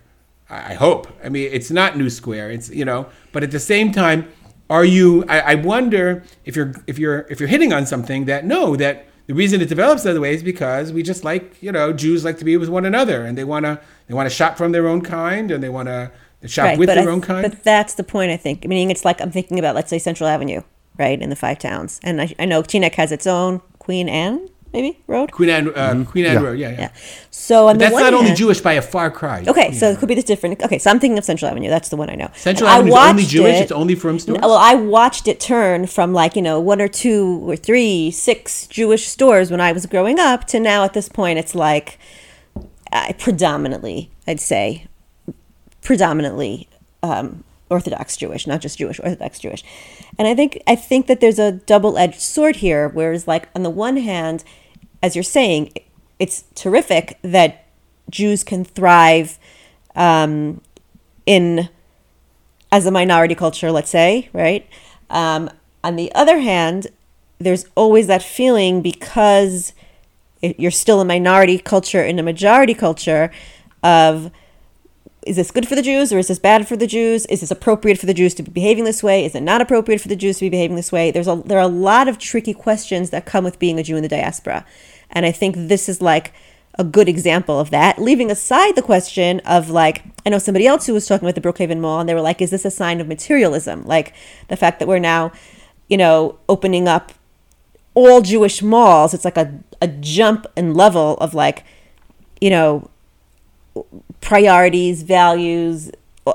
[0.48, 1.08] I hope.
[1.22, 2.52] I mean, it's not New Square.
[2.52, 4.32] It's you know, but at the same time,
[4.70, 5.24] are you?
[5.28, 9.06] I, I wonder if you're if you're if you're hitting on something that no that
[9.26, 12.38] the reason it develops that way is because we just like you know Jews like
[12.38, 15.50] to be with one another and they wanna they wanna shop from their own kind
[15.50, 16.10] and they wanna
[16.46, 17.42] shop with their I- own kind.
[17.48, 18.66] But that's the point, I think.
[18.66, 20.62] Meaning, it's like I'm thinking about, let's say, Central Avenue,
[20.98, 24.48] right, in the five towns, and I, I know Teaneck has its own Queen Anne,
[24.72, 25.32] maybe road.
[25.32, 26.40] Queen Anne uh, Queen Anne Yeah.
[26.48, 26.80] Road, yeah, yeah.
[26.80, 26.90] Yeah.
[27.30, 29.44] So on the That's one not only Jewish by a far cry.
[29.46, 30.62] Okay, so it could be this different.
[30.62, 31.68] Okay, so I'm thinking of Central Avenue.
[31.68, 32.28] That's the one I know.
[32.36, 33.56] Central And I Avenue is only Jewish.
[33.56, 34.38] it- It's only from stores.
[34.40, 38.66] Well, I watched it turn from like you know one or two or three, six
[38.66, 41.98] Jewish stores when I was growing up to now at this point it's like
[42.92, 44.86] uh, predominantly, I'd say,
[45.82, 46.68] predominantly
[47.02, 49.62] um, Orthodox Jewish, not just Jewish, Orthodox Jewish.
[50.18, 53.70] And I think I think that there's a double-edged sword here, whereas like on the
[53.70, 54.44] one hand,
[55.02, 55.72] as you're saying,
[56.18, 57.66] it's terrific that
[58.10, 59.38] Jews can thrive
[59.94, 60.60] um,
[61.26, 61.68] in
[62.72, 64.68] as a minority culture, let's say, right?
[65.08, 65.50] Um,
[65.82, 66.88] on the other hand,
[67.38, 69.72] there's always that feeling because
[70.40, 73.30] you're still a minority culture in a majority culture
[73.82, 74.30] of
[75.30, 77.24] is this good for the Jews or is this bad for the Jews?
[77.26, 79.24] Is this appropriate for the Jews to be behaving this way?
[79.24, 81.12] Is it not appropriate for the Jews to be behaving this way?
[81.12, 83.94] There's a there are a lot of tricky questions that come with being a Jew
[83.94, 84.66] in the diaspora.
[85.08, 86.32] And I think this is like
[86.80, 88.00] a good example of that.
[88.00, 91.48] Leaving aside the question of like, I know somebody else who was talking about the
[91.48, 93.84] Brookhaven Mall and they were like, is this a sign of materialism?
[93.84, 94.12] Like
[94.48, 95.30] the fact that we're now,
[95.88, 97.12] you know, opening up
[97.94, 99.14] all Jewish malls.
[99.14, 101.64] It's like a, a jump in level of like,
[102.40, 102.90] you know,
[104.20, 105.90] priorities, values.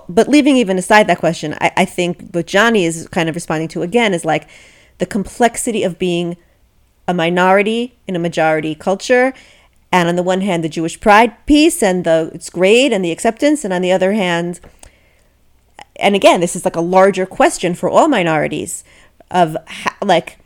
[0.09, 3.67] But leaving even aside that question, I, I think what Johnny is kind of responding
[3.69, 4.49] to again is like
[4.97, 6.37] the complexity of being
[7.07, 9.33] a minority in a majority culture.
[9.91, 13.11] And on the one hand, the Jewish pride piece and the it's great and the
[13.11, 14.59] acceptance, and on the other hand,
[15.95, 18.83] and again, this is like a larger question for all minorities
[19.31, 20.37] of how, like,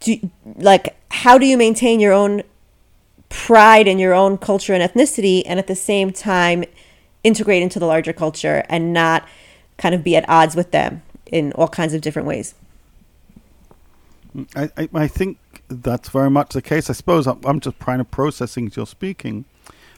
[0.00, 2.42] do like how do you maintain your own
[3.34, 6.64] pride in your own culture and ethnicity and at the same time
[7.24, 9.26] integrate into the larger culture and not
[9.76, 12.54] kind of be at odds with them in all kinds of different ways.
[14.54, 16.88] I, I, I think that's very much the case.
[16.88, 19.46] I suppose I'm, I'm just trying to processing as you're speaking.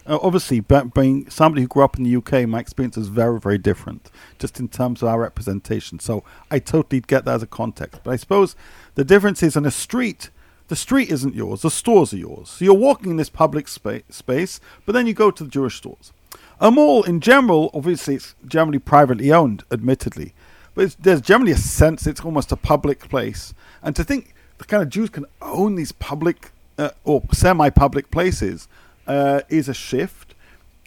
[0.06, 3.58] Uh, obviously, being somebody who grew up in the UK, my experience is very, very
[3.58, 5.98] different, just in terms of our representation.
[5.98, 8.00] So I totally get that as a context.
[8.02, 8.56] But I suppose
[8.94, 10.30] the difference is on a street,
[10.68, 12.50] the street isn't yours, the stores are yours.
[12.50, 15.76] So you're walking in this public spa- space, but then you go to the Jewish
[15.76, 16.12] stores.
[16.60, 20.32] A mall, in general, obviously, it's generally privately owned, admittedly,
[20.74, 23.54] but there's generally a sense it's almost a public place.
[23.82, 28.68] And to think the kind of Jews can own these public uh, or semi-public places
[29.06, 30.34] uh, is a shift.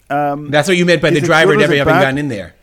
[0.08, 2.02] Um, That's what you meant by the driver never having bad?
[2.02, 2.54] gone in there.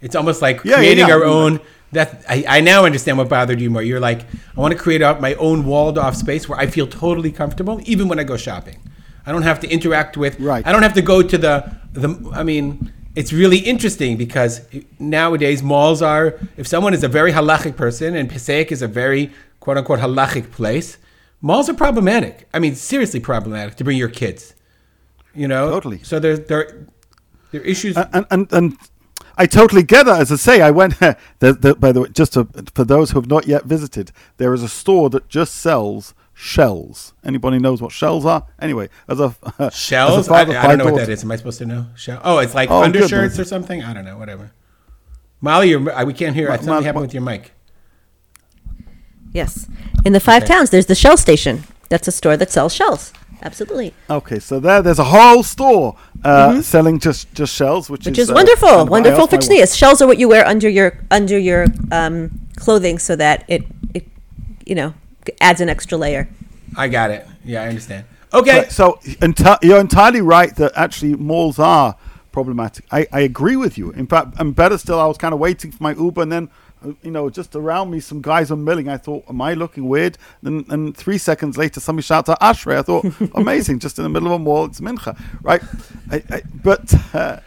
[0.00, 1.14] It's almost like yeah, creating yeah, yeah.
[1.14, 1.60] our own
[1.96, 3.82] that I, I now understand what bothered you more.
[3.82, 4.22] You're like,
[4.56, 7.80] I want to create out my own walled off space where I feel totally comfortable,
[7.84, 8.78] even when I go shopping.
[9.24, 10.38] I don't have to interact with.
[10.38, 10.66] Right.
[10.66, 12.08] I don't have to go to the the.
[12.32, 14.60] I mean, it's really interesting because
[14.98, 16.38] nowadays malls are.
[16.56, 20.52] If someone is a very halachic person and Passaic is a very quote unquote halachic
[20.52, 20.98] place,
[21.40, 22.48] malls are problematic.
[22.54, 24.54] I mean, seriously problematic to bring your kids.
[25.34, 25.70] You know.
[25.70, 26.02] Totally.
[26.02, 26.86] So there there
[27.50, 27.96] there are issues.
[27.96, 28.76] And and and
[29.36, 30.20] I totally get that.
[30.20, 30.98] As I say, I went.
[30.98, 34.54] the, the, by the way, just to, for those who have not yet visited, there
[34.54, 37.14] is a store that just sells shells.
[37.24, 38.46] Anybody knows what shells are?
[38.60, 39.34] Anyway, as a
[39.72, 41.24] shells, as a father, I, I, don't know what that is.
[41.24, 41.86] Am I supposed to know?
[41.96, 42.20] Shell?
[42.24, 43.82] Oh, it's like oh, undershirts or something.
[43.82, 44.18] I don't know.
[44.18, 44.52] Whatever.
[45.40, 46.48] Molly, we can't hear.
[46.48, 47.52] Ma- something happened with your mic.
[49.32, 49.66] Yes,
[50.04, 50.54] in the five okay.
[50.54, 51.64] towns, there's the Shell Station.
[51.88, 53.12] That's a store that sells shells.
[53.42, 53.94] Absolutely.
[54.08, 56.60] Okay, so there, there's a whole store uh, mm-hmm.
[56.60, 58.68] selling just just shells, which, which is, is wonderful.
[58.68, 59.76] Uh, wonderful tznius.
[59.76, 64.06] Shells are what you wear under your under your um, clothing, so that it it
[64.64, 64.94] you know
[65.40, 66.28] adds an extra layer.
[66.76, 67.26] I got it.
[67.44, 68.06] Yeah, I understand.
[68.32, 68.58] Okay.
[68.58, 71.96] Right, so enti- you're entirely right that actually malls are
[72.32, 72.84] problematic.
[72.90, 73.92] I, I agree with you.
[73.92, 76.50] In fact, and better still, I was kind of waiting for my Uber, and then
[77.02, 78.88] you know, just around me, some guys are milling.
[78.88, 80.18] I thought, am I looking weird?
[80.42, 82.78] And, and three seconds later, somebody shouts out Ashrei.
[82.78, 85.62] I thought, amazing, just in the middle of a mall, it's Mincha, right?
[86.10, 87.40] I, I, but uh,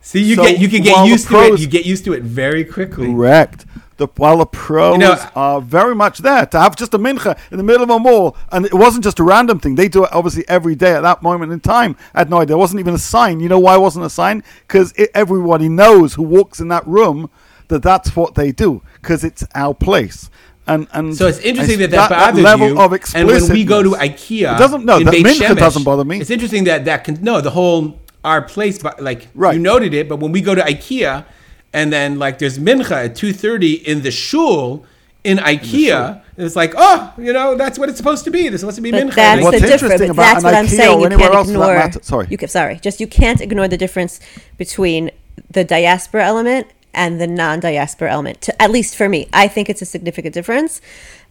[0.00, 1.60] see, you so get you can get used pros, to it.
[1.60, 3.12] You get used to it very quickly.
[3.12, 3.66] Correct.
[3.98, 7.38] The, while the pros you know, are very much there to have just a mincha
[7.50, 9.74] in the middle of a mall, and it wasn't just a random thing.
[9.74, 11.96] They do it obviously every day at that moment in time.
[12.14, 12.48] I had no idea.
[12.48, 13.40] There wasn't even a sign.
[13.40, 14.42] You know why it wasn't a sign?
[14.66, 17.30] Because everybody knows who walks in that room
[17.72, 20.30] that that's what they do because it's our place.
[20.66, 22.80] And, and so it's interesting I, that that, that bothers level you.
[22.80, 26.20] Of and when we go to IKEA, it doesn't no that Shemesh, doesn't bother me.
[26.20, 29.54] It's interesting that that can no the whole our place, but like right.
[29.54, 30.08] you noted it.
[30.08, 31.24] But when we go to IKEA,
[31.72, 34.86] and then like there's mincha at two thirty in the shul
[35.24, 38.48] in IKEA, in it's like oh you know that's what it's supposed to be.
[38.48, 39.14] This supposed to be but mincha.
[39.16, 40.00] That's What's the difference.
[40.16, 41.00] That's what I'm saying.
[41.00, 41.90] You can't ignore.
[42.02, 44.20] Sorry, you can, sorry, just you can't ignore the difference
[44.58, 45.10] between
[45.50, 48.40] the diaspora element and the non-diaspora element.
[48.42, 50.80] To, at least for me, I think it's a significant difference.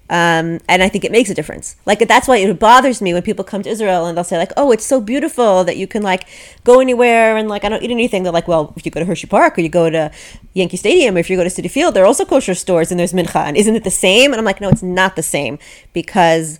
[0.10, 1.78] Um, and I think it makes a difference.
[1.86, 4.52] Like that's why it bothers me when people come to Israel and they'll say like,
[4.58, 6.28] "Oh, it's so beautiful that you can like
[6.66, 9.06] go anywhere and like I don't eat anything." They're like, "Well, if you go to
[9.06, 10.12] Hershey Park or you go to
[10.54, 13.00] Yankee Stadium, or if you go to Citi Field, there are also kosher stores and
[13.00, 15.58] there's mincha, and isn't it the same?" And I'm like, "No, it's not the same
[15.94, 16.60] because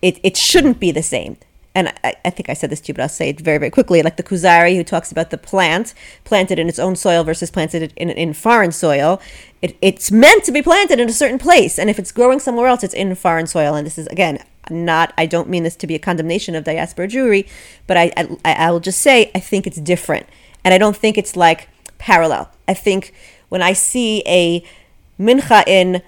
[0.00, 1.36] it it shouldn't be the same
[1.78, 3.70] and I, I, think I said this to you, but I'll say it very, very
[3.70, 4.02] quickly.
[4.02, 7.92] Like the Kuzari, who talks about the plant planted in its own soil versus planted
[7.94, 9.20] in, in foreign soil.
[9.62, 12.66] It, it's meant to be planted in a certain place, and if it's growing somewhere
[12.66, 13.76] else, it's in foreign soil.
[13.76, 17.06] And this is again, not I don't mean this to be a condemnation of diaspora
[17.06, 17.48] Jewry,
[17.86, 20.26] but I I, I will just say I think it's different,
[20.64, 22.50] and I don't think it's like parallel.
[22.66, 23.14] I think
[23.50, 24.64] when I see a
[25.20, 26.02] mincha in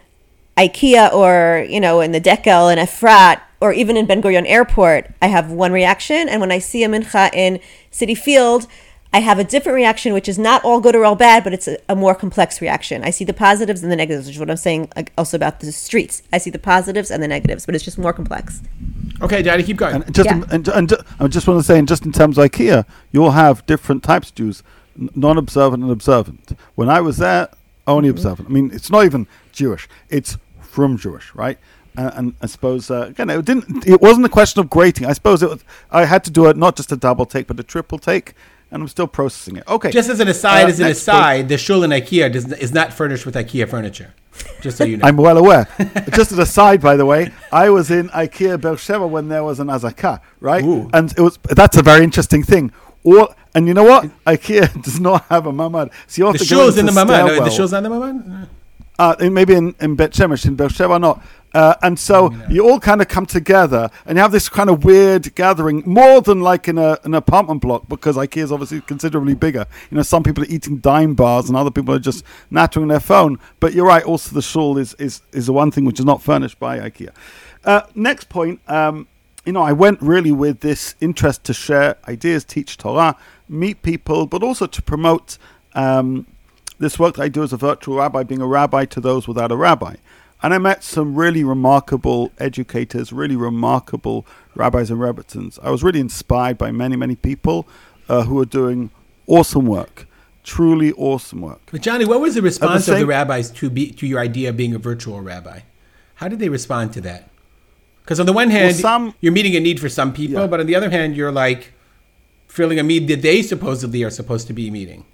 [0.57, 5.11] IKEA or you know in the Dekel in Efrat or even in Ben Gurion Airport,
[5.21, 7.61] I have one reaction, and when I see a mincha in
[7.93, 8.67] Citi Field.
[9.13, 11.67] I have a different reaction, which is not all good or all bad, but it's
[11.67, 13.03] a, a, more complex reaction.
[13.03, 15.73] I see the positives and the negatives, which is what I'm saying also about the
[15.73, 16.23] streets.
[16.33, 18.63] I see the positives and the negatives, but it's just more complex.
[19.21, 19.97] Okay, Daddy, keep going.
[19.97, 20.45] And just, Yeah.
[20.53, 23.67] and, and, I just want to say, and just in terms of IKEA, you'll have
[23.67, 24.63] different types of Jews,
[24.97, 26.57] non-observant and observant.
[26.77, 27.49] When I was there,
[27.89, 28.49] only observant.
[28.49, 31.59] I mean, it's not even Jewish; it's from Jewish, right?
[31.97, 33.87] And, and I suppose uh, again, it didn't.
[33.87, 35.07] It wasn't a question of grading.
[35.07, 35.65] I suppose it was.
[35.91, 38.35] I had to do it not just a double take, but a triple take,
[38.71, 39.65] and I'm still processing it.
[39.69, 39.91] Okay.
[39.91, 40.97] Just as an aside, Uh, as an point.
[40.97, 44.15] aside, the shul in IKEA does, is not furnished with IKEA furniture.
[44.61, 45.05] Just so you know.
[45.09, 45.67] I'm well aware.
[46.15, 49.59] Just as a side, by the way, I was in IKEA Beersheba when there was
[49.61, 50.65] an azaka, right?
[50.65, 50.89] Ooh.
[50.93, 52.73] And it was that's a very interesting thing.
[53.03, 54.05] Or and you know what?
[54.27, 55.91] IKEA does not have a mamad.
[56.07, 57.27] So you have the to shul's in the mamad.
[57.27, 58.49] No, the shul's not in the mamad.
[59.01, 61.25] Uh, maybe in, in Bet Shemesh, in Beersheba not.
[61.55, 64.85] Uh, and so you all kind of come together and you have this kind of
[64.85, 69.35] weird gathering, more than like in a, an apartment block, because IKEA is obviously considerably
[69.35, 69.65] bigger.
[69.91, 73.01] You know, some people are eating Daim bars and other people are just nattering their
[73.01, 73.39] phone.
[73.59, 76.21] But you're right, also the shul is, is, is the one thing which is not
[76.21, 77.15] furnished by IKEA.
[77.65, 79.09] Uh, next point, um,
[79.47, 83.17] you know, I went really with this interest to share ideas, teach Torah,
[83.49, 85.39] meet people, but also to promote
[85.73, 86.27] um,
[86.81, 89.53] this work that I do as a virtual rabbi, being a rabbi to those without
[89.53, 89.97] a rabbi.
[90.43, 95.59] And I met some really remarkable educators, really remarkable rabbis and rebbitzins.
[95.63, 97.69] I was really inspired by many, many people
[98.09, 98.91] uh, who are doing
[99.27, 100.09] awesome work,
[100.43, 101.61] truly awesome work.
[101.71, 104.57] But Johnny, what was the response of the rabbis to be to your idea of
[104.57, 105.61] being a virtual rabbi?
[106.15, 107.29] How did they respond to that?
[108.03, 110.47] Because on the one hand, some- you're meeting a need for some people, Yeah.
[110.47, 111.75] but on the other hand, you're like
[112.49, 115.05] filling a need that they supposedly are supposed to be meeting.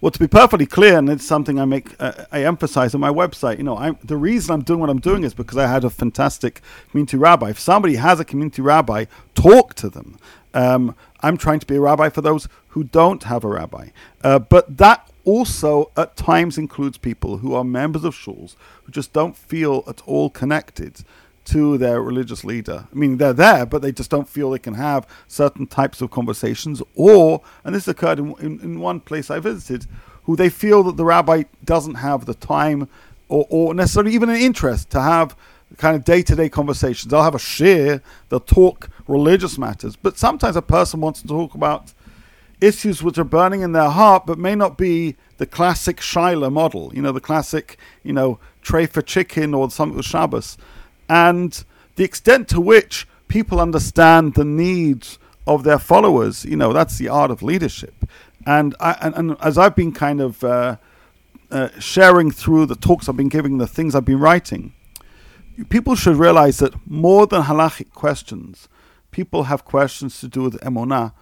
[0.00, 3.10] Well, to be perfectly clear, and it's something I make, uh, I emphasize on my
[3.10, 3.58] website.
[3.58, 5.90] You know, I'm, the reason I'm doing what I'm doing is because I had a
[5.90, 7.50] fantastic community rabbi.
[7.50, 10.16] If somebody has a community rabbi, talk to them.
[10.54, 13.88] Um, I'm trying to be a rabbi for those who don't have a rabbi,
[14.22, 19.12] uh, but that also at times includes people who are members of shuls who just
[19.12, 21.04] don't feel at all connected
[21.48, 22.86] to their religious leader.
[22.90, 26.10] I mean, they're there, but they just don't feel they can have certain types of
[26.10, 26.82] conversations.
[26.94, 29.86] Or, and this occurred in, in, in one place I visited,
[30.24, 32.88] who they feel that the rabbi doesn't have the time
[33.28, 35.36] or, or necessarily even an interest to have
[35.76, 37.10] kind of day to day conversations.
[37.10, 41.54] They'll have a share, they'll talk religious matters, but sometimes a person wants to talk
[41.54, 41.92] about
[42.60, 46.90] issues which are burning in their heart, but may not be the classic she'ilah model,
[46.94, 50.58] you know, the classic, you know, tray for chicken or something with Shabbos.
[51.08, 51.64] And
[51.96, 57.08] the extent to which people understand the needs of their followers, you know, that's the
[57.08, 57.94] art of leadership.
[58.46, 60.76] And, I, and, and as I've been kind of uh,
[61.50, 64.72] uh, sharing through the talks I've been giving, the things I've been writing,
[65.68, 68.68] people should realize that more than halachic questions,
[69.10, 71.12] people have questions to do with emunah,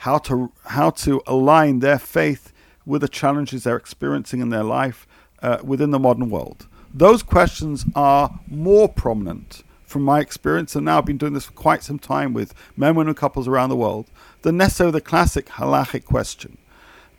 [0.00, 2.52] how to how to align their faith
[2.84, 5.06] with the challenges they're experiencing in their life
[5.42, 6.66] uh, within the modern world.
[6.96, 11.52] Those questions are more prominent from my experience, and now I've been doing this for
[11.52, 14.06] quite some time with men, women, and couples around the world,
[14.40, 16.56] than necessarily the classic halachic question.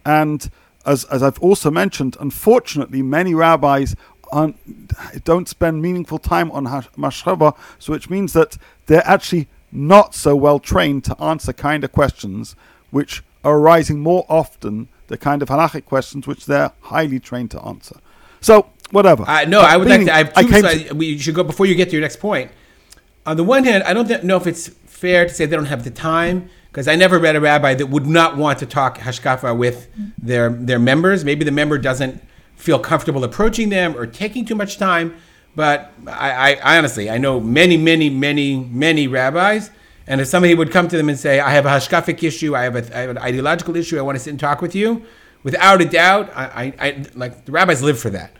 [0.04, 0.50] And
[0.84, 3.96] as, as I've also mentioned, unfortunately, many rabbis
[5.24, 10.58] don't spend meaningful time on machshava, so which means that they're actually not so well
[10.58, 12.56] trained to answer kind of questions
[12.90, 17.62] which are arising more often, the kind of halachic questions which they're highly trained to
[17.62, 17.98] answer.
[18.42, 19.24] So, whatever.
[19.28, 20.14] Uh, no, But I would like to.
[20.14, 20.84] I have I came slides.
[20.90, 22.52] to- we should go before you get to your next point.
[23.26, 25.84] On the one hand, I don't know if it's fair to say they don't have
[25.84, 29.56] the time because I never read a rabbi that would not want to talk hashkafa
[29.58, 31.24] with their their members.
[31.26, 32.24] Maybe the member doesn't
[32.56, 35.14] feel comfortable approaching them or taking too much time.
[35.56, 39.72] But I, I, I honestly, I know many, many, many, many rabbis.
[40.10, 42.64] And if somebody would come to them and say, "I have a hashkafic issue, I
[42.64, 45.04] have, a, I have an ideological issue, I want to sit and talk with you,"
[45.44, 48.32] without a doubt, I, I, I like the rabbis live for that.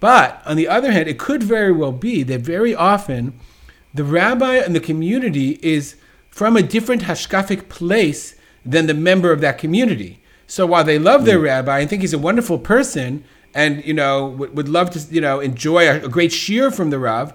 [0.00, 3.32] But on the other hand, it could very well be that very often
[3.94, 5.96] the rabbi and the community is
[6.28, 10.20] from a different hashkafic place than the member of that community.
[10.46, 11.44] So while they love their hmm.
[11.44, 15.20] rabbi and think he's a wonderful person and you know would, would love to you
[15.20, 17.32] know enjoy a, a great shear from the rav,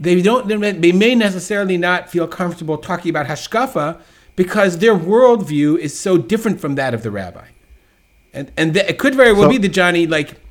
[0.00, 4.00] they don't they may necessarily not feel comfortable talking about hashkafa
[4.34, 7.48] because their worldview is so different from that of the rabbi.
[8.32, 10.41] And and th- it could very well So- be that Johnny like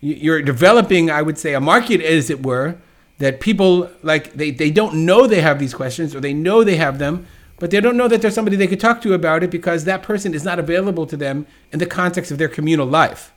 [0.00, 2.76] you're developing, I would say, a market, as it were,
[3.18, 6.76] that people like they, they don't know they have these questions or they know they
[6.76, 7.26] have them,
[7.58, 10.02] but they don't know that there's somebody they could talk to about it because that
[10.02, 13.32] person is not available to them in the context of their communal life.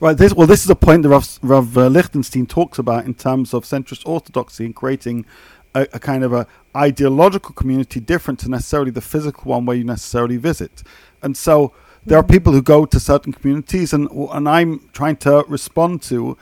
[0.00, 0.16] Right.
[0.16, 3.52] This, well, this is a point that Rav, Rav uh, Lichtenstein talks about in terms
[3.52, 5.26] of centrist orthodoxy and creating
[5.74, 9.82] a, a, kind of a ideological community different to necessarily the physical one where you
[9.82, 10.84] necessarily visit.
[11.20, 11.72] And so
[12.08, 16.36] there are people who go to certain communities, and and I'm trying to respond to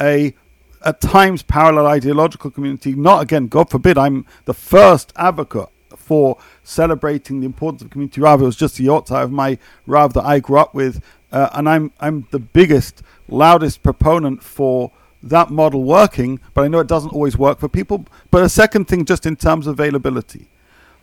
[0.00, 0.34] a
[0.84, 2.94] at times parallel ideological community.
[2.94, 8.42] Not again, God forbid, I'm the first advocate for celebrating the importance of community Rather,
[8.42, 11.00] It was just the outside of my Rav that I grew up with
[11.32, 16.40] uh, and I'm I'm the biggest, loudest proponent for that model working.
[16.52, 18.06] But I know it doesn't always work for people.
[18.30, 20.48] But a second thing, just in terms of availability,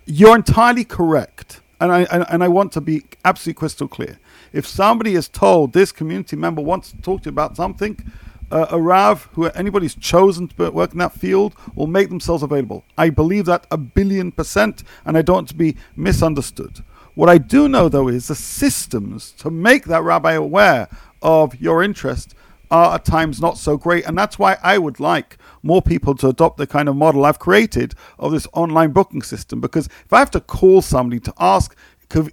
[0.05, 4.19] you're entirely correct, and I and, I want to be absolutely crystal clear.
[4.53, 8.11] If somebody is told this community member wants to talk to you about something,
[8.51, 12.83] uh, a Rav, who anybody's chosen to work in that field, will make themselves available.
[12.97, 16.83] I believe that a billion percent, and I don't want to be misunderstood.
[17.15, 20.87] What I do know, though, is the systems to make that rabbi aware
[21.21, 22.33] of your interest
[22.71, 24.05] are at times not so great.
[24.05, 27.39] And that's why I would like more people to adopt the kind of model I've
[27.39, 29.59] created of this online booking system.
[29.59, 31.75] Because if I have to call somebody to ask,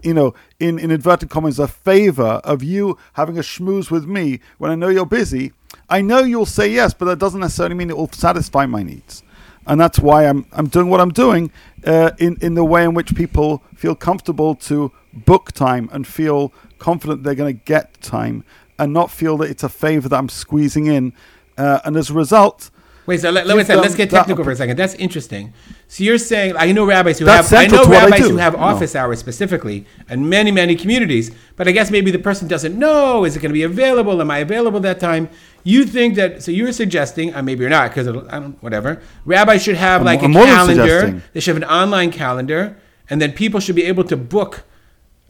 [0.02, 4.40] you know, in, in inverted commas, a favor of you having a schmooze with me
[4.58, 5.52] when I know you're busy,
[5.88, 9.22] I know you'll say yes, but that doesn't necessarily mean it will satisfy my needs
[9.66, 11.50] and that's why I'm I'm doing what I'm doing
[11.84, 16.52] uh, in in the way in which people feel comfortable to book time and feel
[16.78, 18.44] confident they're going to get time
[18.78, 21.12] and not feel that it's a favor that I'm squeezing in,
[21.56, 22.70] uh, and as a result.
[23.06, 24.76] Wait, so let, let me say, let's get technical for a second.
[24.76, 25.52] That's interesting.
[25.86, 29.02] So you're saying I know rabbis who have I know rabbis who have office no.
[29.02, 31.30] hours specifically, and many many communities.
[31.54, 33.24] But I guess maybe the person doesn't know.
[33.24, 34.20] Is it going to be available?
[34.20, 35.28] Am I available that time?
[35.62, 36.42] You think that?
[36.42, 38.60] So you're suggesting, uh, maybe you're not, because I don't.
[38.60, 39.00] Whatever.
[39.24, 41.22] Rabbis should have like I'm, a I'm calendar.
[41.32, 42.76] They should have an online calendar,
[43.08, 44.64] and then people should be able to book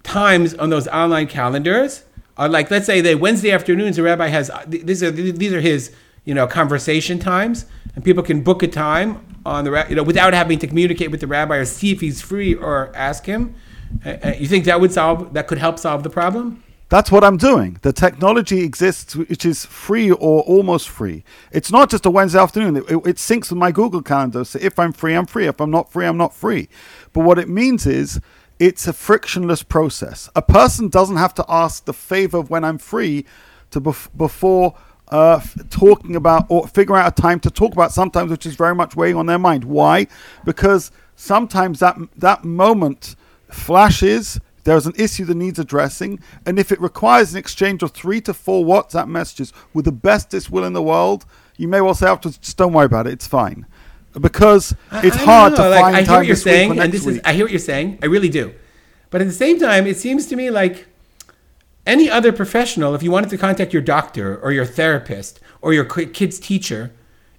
[0.03, 2.05] times on those online calendars.
[2.39, 5.61] Uh, like let's say that Wednesday afternoons, the rabbi has uh, these are these are
[5.61, 5.93] his
[6.25, 10.35] you know conversation times, and people can book a time on the you know without
[10.35, 13.55] having to communicate with the rabbi or see if he's free or ask him.
[14.05, 16.63] Uh, you think that would solve that could help solve the problem?
[16.89, 17.79] That's what I'm doing.
[17.83, 21.25] The technology exists, which is free or almost free.
[21.51, 22.77] It's not just a Wednesday afternoon.
[22.77, 24.45] It, it, it, syncs with my Google Calendar.
[24.45, 25.47] So if I'm free, I'm free.
[25.47, 26.69] If I'm not free, I'm not free.
[27.13, 28.21] But what it means is
[28.59, 30.29] it's a frictionless process.
[30.35, 33.25] A person doesn't have to ask the favor of when I'm free
[33.71, 34.75] to bef- before
[35.13, 38.57] uh, f- talking about or figure out a time to talk about sometimes, which is
[38.57, 39.65] very much weighing on their mind.
[39.65, 40.07] Why?
[40.45, 43.15] Because sometimes that that moment
[43.51, 47.93] flashes there is an issue that needs addressing, and if it requires an exchange of
[47.93, 51.25] three to four WhatsApp messages with the bestest will in the world,
[51.57, 53.65] you may well say afterwards, just don't worry about it, it's fine.
[54.21, 57.05] Because it's I, I hard to like, find I hear what you're saying, and this
[57.05, 57.17] week.
[57.17, 58.55] is I hear what you're saying, I really do.
[59.11, 60.87] But at the same time, it seems to me like
[61.87, 65.85] any other professional, if you wanted to contact your doctor or your therapist or your
[65.85, 66.93] kid's teacher,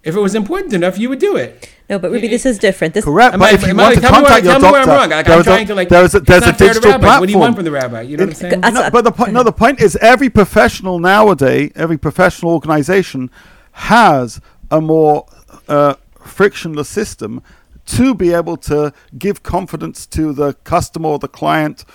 [0.03, 1.69] if it was important enough, you would do it.
[1.89, 2.93] No, but Ruby, this is different.
[2.93, 3.37] This correct.
[3.37, 5.09] But I, if you want to contact your doctor, where I'm wrong.
[5.09, 5.89] Like, I'm trying to like.
[5.89, 7.19] There's a, there's a digital platform.
[7.19, 8.01] What do you want from the rabbi?
[8.01, 8.73] You know it, what I'm saying?
[8.73, 13.29] No, but the point, no, the point is every professional nowadays, every professional organization
[13.73, 14.39] has
[14.71, 15.27] a more
[15.67, 15.95] uh,
[16.27, 17.41] frictionless system
[17.87, 21.85] to be able to give confidence to the customer or the client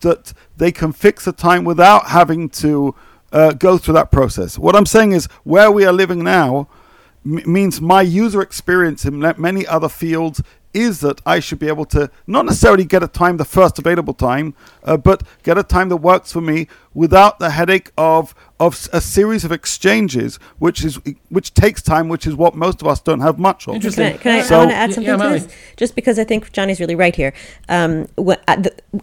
[0.00, 2.94] that they can fix a time without having to
[3.32, 4.58] uh, go through that process.
[4.58, 6.68] What I'm saying is where we are living now
[7.24, 12.10] means my user experience in many other fields is that I should be able to
[12.26, 15.96] not necessarily get a time, the first available time, uh, but get a time that
[15.96, 21.52] works for me without the headache of of a series of exchanges, which is which
[21.52, 23.74] takes time, which is what most of us don't have much of.
[23.74, 24.12] Interesting.
[24.12, 25.54] Can I, can I, so, I want to add something yeah, to this?
[25.76, 27.34] Just because I think Johnny's really right here.
[27.68, 28.06] Um,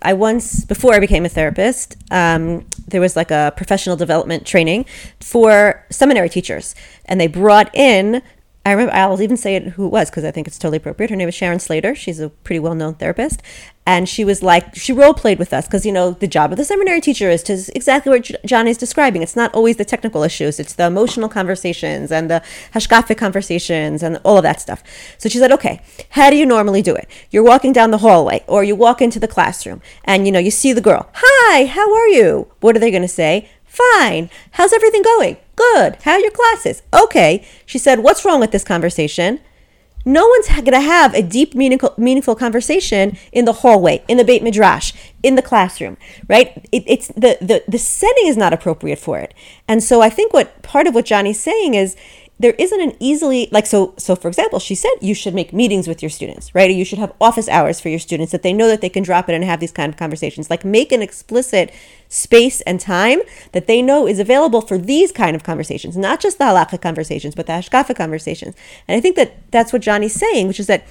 [0.02, 4.86] I once, before I became a therapist, um, there was like a professional development training
[5.20, 6.74] for seminary teachers,
[7.06, 8.24] and they brought in
[8.65, 11.10] I remember, I'll even say it who it was because I think it's totally appropriate.
[11.10, 11.93] Her name is Sharon Slater.
[11.95, 13.41] She's a pretty well known therapist.
[13.86, 16.58] And she was like, she role played with us because, you know, the job of
[16.58, 19.21] the seminary teacher is to exactly what John is describing.
[19.21, 22.41] It's not always the technical issues, it's the emotional conversations and the
[22.73, 24.82] hashkafic conversations and all of that stuff.
[25.17, 27.10] So she said, okay, how do you normally do it?
[27.32, 30.52] You're walking down the hallway or you walk into the classroom and, you know, you
[30.52, 31.10] see the girl.
[31.15, 32.47] Hi, how are you?
[32.62, 33.49] What are they going to say?
[33.74, 34.30] Fine.
[34.52, 35.38] How's everything going?
[35.56, 35.98] Good.
[36.04, 36.84] How are your classes?
[36.94, 37.44] Okay.
[37.66, 39.39] She said, What's wrong with this conversation?
[40.06, 44.24] No one's going to have a deep, meaningful, meaningful conversation in the hallway, in the
[44.24, 44.93] Beit Midrash,
[45.24, 45.97] in the classroom,
[46.28, 46.68] right?
[46.72, 49.34] It, it's the, the the setting is not appropriate for it,
[49.66, 51.95] and so I think what part of what Johnny's saying is
[52.40, 55.88] there isn't an easily like so so for example she said you should make meetings
[55.88, 56.70] with your students right?
[56.70, 59.04] Or you should have office hours for your students that they know that they can
[59.04, 60.50] drop in and have these kind of conversations.
[60.50, 61.72] Like make an explicit
[62.10, 63.20] space and time
[63.54, 67.36] that they know is available for these kind of conversations not just the halakha conversations
[67.36, 68.56] but the hashkafa conversations.
[68.88, 70.86] And i think that that's what johnny's saying which is that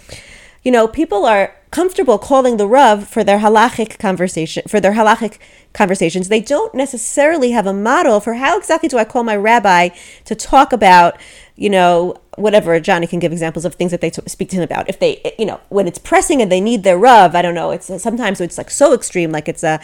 [0.62, 5.38] you know, people are comfortable calling the Rav for their halachic conversation, for their halachic
[5.72, 6.28] conversations.
[6.28, 9.88] They don't necessarily have a model for how exactly do I call my rabbi
[10.26, 11.16] to talk about,
[11.56, 12.78] you know, whatever.
[12.80, 14.88] Johnny can give examples of things that they t- speak to him about.
[14.88, 17.70] If they, you know, when it's pressing and they need their Rav, I don't know.
[17.70, 19.80] It's sometimes it's like so extreme, like it's a,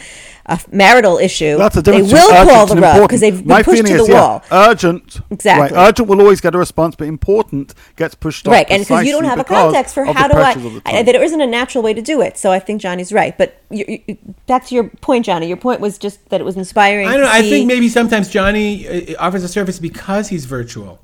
[0.47, 1.57] a marital issue.
[1.57, 4.09] That's a they will call the Rav because they've been My pushed to the is,
[4.09, 4.43] yeah, wall.
[4.51, 5.21] urgent.
[5.31, 5.75] Exactly.
[5.75, 8.51] Right, urgent will always get a response, but important gets pushed off.
[8.53, 10.81] right and because you don't have a context for how do i pressures of the
[10.85, 13.61] I- there isn't a natural way to do it so i think johnny's right but
[13.69, 14.17] you, you,
[14.47, 17.21] back to your point johnny your point was just that it was inspiring I don't
[17.21, 17.27] know.
[17.27, 20.99] to I see- think maybe sometimes Johnny uh, offers a service because he's virtual.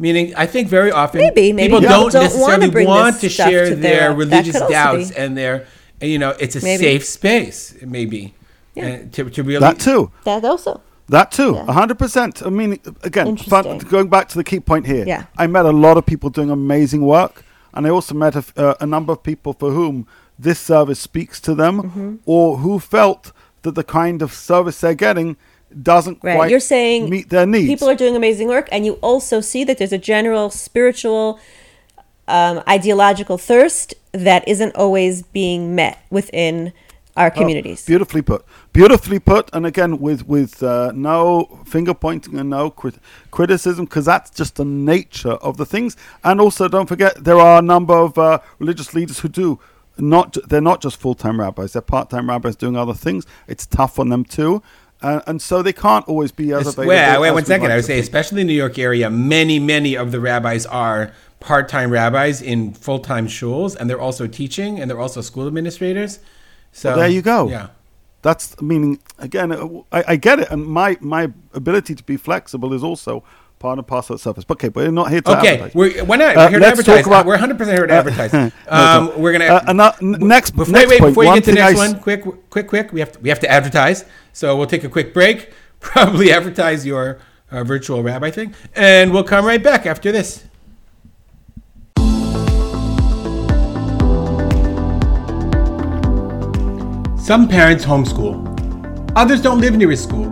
[0.00, 3.28] Meaning, I think very often Maybe, maybe people people don't, don't necessarily wanna want to
[3.28, 5.66] share to their their- religious doubts and their,
[6.00, 6.84] you know, it's a Maybe.
[6.84, 8.32] safe space, maybe.
[8.76, 9.04] Yeah.
[9.14, 9.58] To, to really.
[9.58, 10.12] that too.
[10.22, 11.64] that also That too, Yeah.
[11.66, 12.42] a hundred percent.
[12.46, 15.04] I mean, again, fun, going back to the key point here.
[15.04, 15.24] Yeah.
[15.36, 17.44] I met a lot of people doing amazing work,
[17.74, 20.06] and I also met a, uh, a number of people for whom
[20.38, 22.14] this service speaks to them, Mm-hmm.
[22.26, 25.36] or who felt that the kind of service they're getting
[25.82, 27.66] doesn't right quite you're saying meet their needs.
[27.68, 31.38] people are doing amazing work and you also see that there's a general spiritual
[32.26, 36.72] um, ideological thirst that isn't always being met within
[37.18, 38.44] our communities Beautifully put.
[38.72, 39.50] Beautifully put.
[39.52, 42.98] And again, with with uh, no finger pointing and no crit-
[43.30, 45.96] criticism, because that's just the nature of the things.
[46.24, 49.58] And also, don't forget, there are a number of uh, religious leaders who do
[49.98, 50.36] not.
[50.48, 51.72] They're not just full time rabbis.
[51.72, 53.26] They're part time rabbis doing other things.
[53.46, 54.62] It's tough on them too.
[55.00, 56.88] Uh, and so they can't always be as It's- available.
[56.88, 58.02] Wait, wait as one like I would say, think.
[58.02, 62.72] especially in the New York area, many, many of the rabbis are part-time rabbis in
[62.74, 66.18] full-time shuls, and they're also teaching, and they're also school administrators.
[66.72, 67.48] So there you go.
[67.48, 67.68] Yeah.
[68.22, 69.52] That's meaning again.
[69.52, 73.22] uh, I, I get it, and my my ability to be flexible is also
[73.60, 74.44] part and parcel of service.
[74.44, 75.74] But okay, but we're not here to Okay, advertise.
[75.74, 76.36] we're, why not?
[76.36, 77.06] Uh, We're here to let's talk advertise.
[77.06, 78.32] about- we're 100 percent here to Uh, advertise.
[78.32, 79.18] no, um, no.
[79.18, 79.44] we're gonna.
[79.46, 81.10] Uh, and uh, next, before, next wait, point.
[81.12, 82.92] before you get to the I next s- one, quick, quick, quick.
[82.92, 84.04] We have to, we have to advertise.
[84.32, 85.52] So we'll take a quick break.
[85.80, 87.18] Probably advertise your
[87.52, 90.44] uh, virtual rabbi thing, and we'll come right back after this.
[97.28, 100.28] Some parents homeschool, others don't live near a school,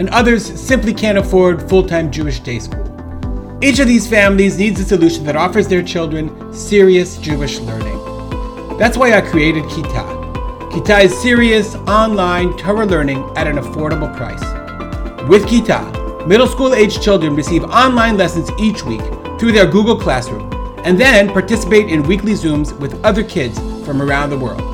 [0.00, 2.82] and others simply can't afford full time Jewish day school.
[3.62, 7.96] Each of these families needs a solution that offers their children serious Jewish learning.
[8.78, 10.72] That's why I created Kitah.
[10.72, 14.42] Kitah is serious online Torah learning at an affordable price.
[15.28, 19.02] With Kitah, middle school age children receive online lessons each week
[19.38, 20.52] through their Google Classroom
[20.84, 23.56] and then participate in weekly Zooms with other kids
[23.86, 24.73] from around the world.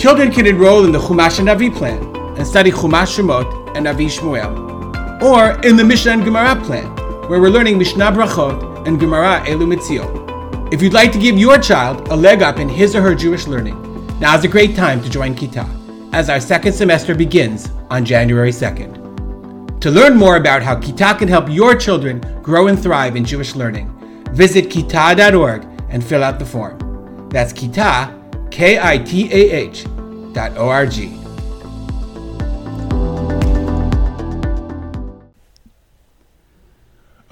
[0.00, 2.02] Children can enroll in the Chumash and Navi plan
[2.38, 6.86] and study Chumash Shemot and Navi Shmuel, or in the Mishnah and Gemara plan,
[7.28, 10.72] where we're learning Mishnah Brachot and Gemara Elu Mitziot.
[10.72, 13.46] If you'd like to give your child a leg up in his or her Jewish
[13.46, 13.76] learning,
[14.18, 15.68] now's a great time to join Kitah,
[16.14, 19.80] as our second semester begins on January 2nd.
[19.82, 23.54] To learn more about how Kitah can help your children grow and thrive in Jewish
[23.54, 23.90] learning,
[24.32, 27.28] visit kitah.org and fill out the form.
[27.28, 28.18] That's Kitah,
[28.50, 29.84] K I T A H,
[30.32, 31.16] dot O R G.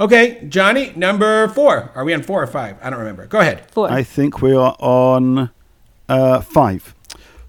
[0.01, 1.91] Okay, Johnny, number four.
[1.97, 2.77] Are we on four or five?
[2.81, 3.27] I don't remember.
[3.27, 3.69] Go ahead.
[3.73, 3.91] Four.
[3.91, 5.51] I think we are on
[6.09, 6.95] uh, five.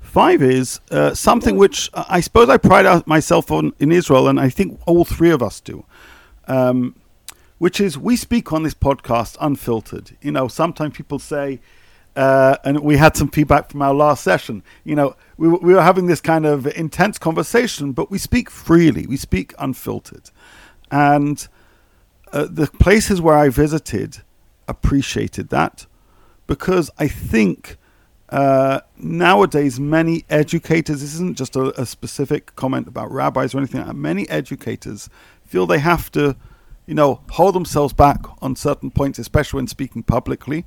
[0.02, 4.40] Five is uh, something which I suppose I pride out myself on in Israel, and
[4.40, 5.86] I think all three of us do.
[6.48, 6.96] Um,
[7.60, 10.18] which is we speak on this podcast unfiltered.
[10.22, 11.60] You know, sometimes people say,
[12.20, 14.64] uh, and we had some feedback from our last session.
[14.84, 18.50] You know, we, were- we were having this kind of intense conversation, but we speak
[18.50, 19.08] freely.
[19.08, 20.32] We speak unfiltered,
[20.92, 21.48] and
[22.34, 24.20] uh, the places where I visited
[24.68, 25.88] appreciated that
[26.48, 27.78] because I think
[28.30, 33.80] uh, nowadays many educators, this isn't just a, a specific comment about rabbis or anything,
[33.82, 35.10] like that, many educators
[35.46, 36.36] feel they have to,
[36.88, 40.66] you know, hold themselves back on certain points, especially when speaking publicly.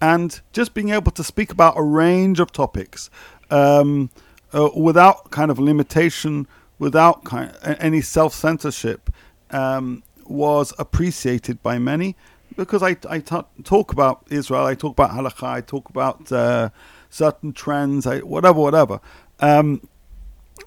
[0.00, 3.08] And just being able to speak about a range of topics
[3.50, 4.10] um,
[4.52, 6.46] uh, without kind of limitation,
[6.78, 9.10] without kind any self censorship,
[9.50, 12.16] um, was appreciated by many
[12.56, 16.70] because I, I talk about Israel, I talk about halakha, I talk about uh,
[17.10, 19.00] certain trends, I, whatever, whatever.
[19.40, 19.86] Um,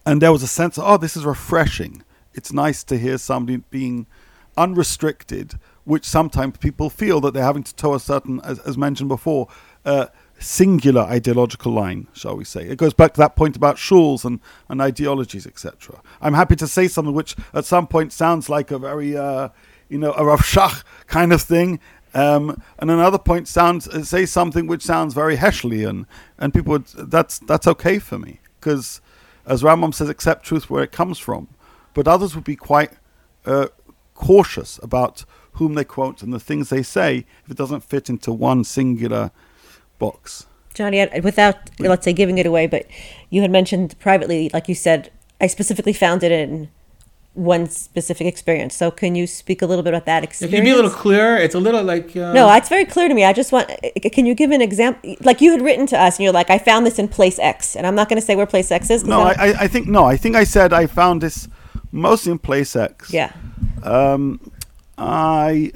[0.05, 2.03] and there was a sense of, oh, this is refreshing.
[2.33, 4.05] It's nice to hear somebody being
[4.55, 5.57] unrestricted
[5.89, 9.47] which sometimes people feel that they're having to toe a certain, as, as mentioned before,
[9.85, 10.05] uh,
[10.37, 12.61] singular ideological line, shall we say.
[12.61, 15.99] It goes back to that point about shuls and, and ideologies, etc.
[16.21, 19.49] I'm happy to say something which at some point sounds like a very, uh,
[19.89, 21.79] you know, a Rav Shach kind of thing,
[22.13, 26.05] um, and another point sounds uh, say something which sounds very Heschelian,
[26.37, 29.01] and people would that's that's okay for me because,
[29.47, 31.47] as Rambam says, accept truth where it comes from,
[31.95, 32.91] but others would be quite
[33.45, 33.69] uh,
[34.13, 35.25] cautious about
[35.59, 39.29] whom they quote and the things they say if it doesn't fit into one singular
[39.99, 40.45] box.
[40.73, 42.87] Johnny, without let's say giving it away, but
[43.29, 46.69] you had mentioned privately, like you said, I specifically found it in
[47.33, 48.75] one specific experience.
[48.75, 50.55] So can you speak a little bit about that experience?
[50.55, 51.35] Can you be a little clearer?
[51.35, 52.33] It's a little like uh...
[52.33, 53.25] no, it's very clear to me.
[53.25, 53.69] I just want.
[54.13, 55.15] Can you give an example?
[55.21, 57.75] Like you had written to us, and you're like, I found this in place X,
[57.75, 59.03] and I'm not going to say where place X is.
[59.03, 60.05] No, I, I, I think no.
[60.05, 61.49] I think I said I found this
[61.91, 63.11] mostly in place X.
[63.11, 63.33] Yeah.
[63.83, 64.48] Um,
[64.99, 65.71] I.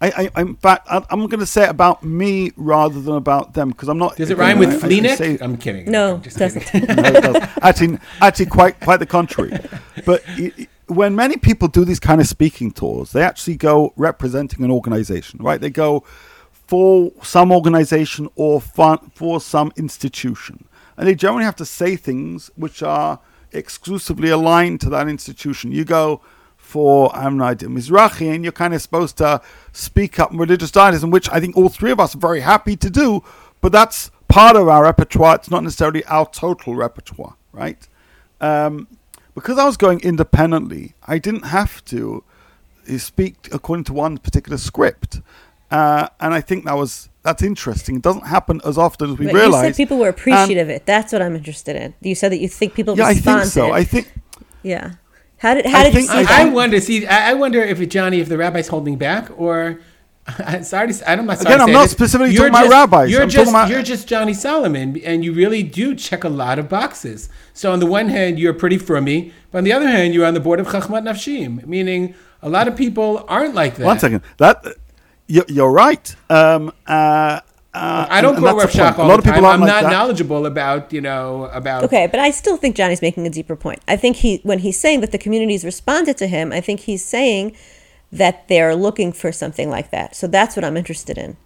[0.00, 3.54] I, I, in fact, I, am going to say it about me rather than about
[3.54, 4.16] them because I'm not.
[4.16, 5.40] Does it rhyme with Fleenek?
[5.40, 5.88] I'm kidding.
[5.88, 6.74] No, I'm just doesn't.
[6.74, 7.48] no, it does.
[7.62, 9.52] Actually, actually, quite quite the contrary.
[10.04, 14.64] But it, when many people do these kind of speaking tours, they actually go representing
[14.64, 15.60] an organization, right?
[15.60, 16.00] They go
[16.50, 20.66] for some organization or for, for some institution,
[20.96, 23.20] and they generally have to say things which are
[23.52, 25.70] exclusively aligned to that institution.
[25.70, 26.20] You go
[26.72, 29.42] for Amnai Mizrahi, and you're kind of supposed to
[29.72, 32.76] speak up in religious Zionism, which I think all three of us are very happy
[32.76, 33.22] to do,
[33.60, 35.34] but that's part of our repertoire.
[35.34, 37.86] It's not necessarily our total repertoire, right?
[38.40, 38.88] Um,
[39.34, 42.24] because I was going independently, I didn't have to
[42.88, 45.20] uh, speak according to one particular script.
[45.70, 47.96] Uh, and I think that was that's interesting.
[47.96, 49.62] It doesn't happen as often as we But realize.
[49.62, 50.86] You said people were appreciative of it.
[50.86, 51.92] That's what I'm interested in.
[52.00, 53.72] You said that you think people yeah, I think so.
[53.72, 54.10] I think
[54.62, 54.92] yeah.
[55.42, 56.80] How did how I did think- you see I, I wonder.
[56.80, 59.80] See, I, I wonder if Johnny, if the rabbi's holding back, or
[60.38, 60.86] I'm sorry.
[60.88, 61.90] To, say- I'm not sorry Again, to I'm not this.
[61.90, 63.10] specifically You're talking about rabbis.
[63.10, 66.60] You're I'm just about- you're just Johnny Solomon, and you really do check a lot
[66.60, 67.28] of boxes.
[67.54, 70.34] So on the one hand, you're pretty frummy, but on the other hand, you're on
[70.34, 73.84] the board of Chochmat Nashim, meaning a lot of people aren't like that.
[73.84, 74.22] one second.
[74.38, 74.64] That
[75.26, 76.14] you're, you're right.
[76.30, 77.40] Um, uh,
[77.74, 78.94] uh, I don't and quote Rav that's the point.
[78.96, 79.44] Shach all A lot the of people time.
[79.44, 79.92] aren't I'm like not that.
[79.96, 81.84] knowledgeable about you know about.
[81.84, 83.80] Okay, but I still think Johnny's making a deeper point.
[83.88, 87.04] I think he when he's saying that the communities responded to him, I think he's
[87.04, 87.56] saying
[88.12, 90.14] that they're looking for something like that.
[90.14, 91.36] So that's what I'm interested in.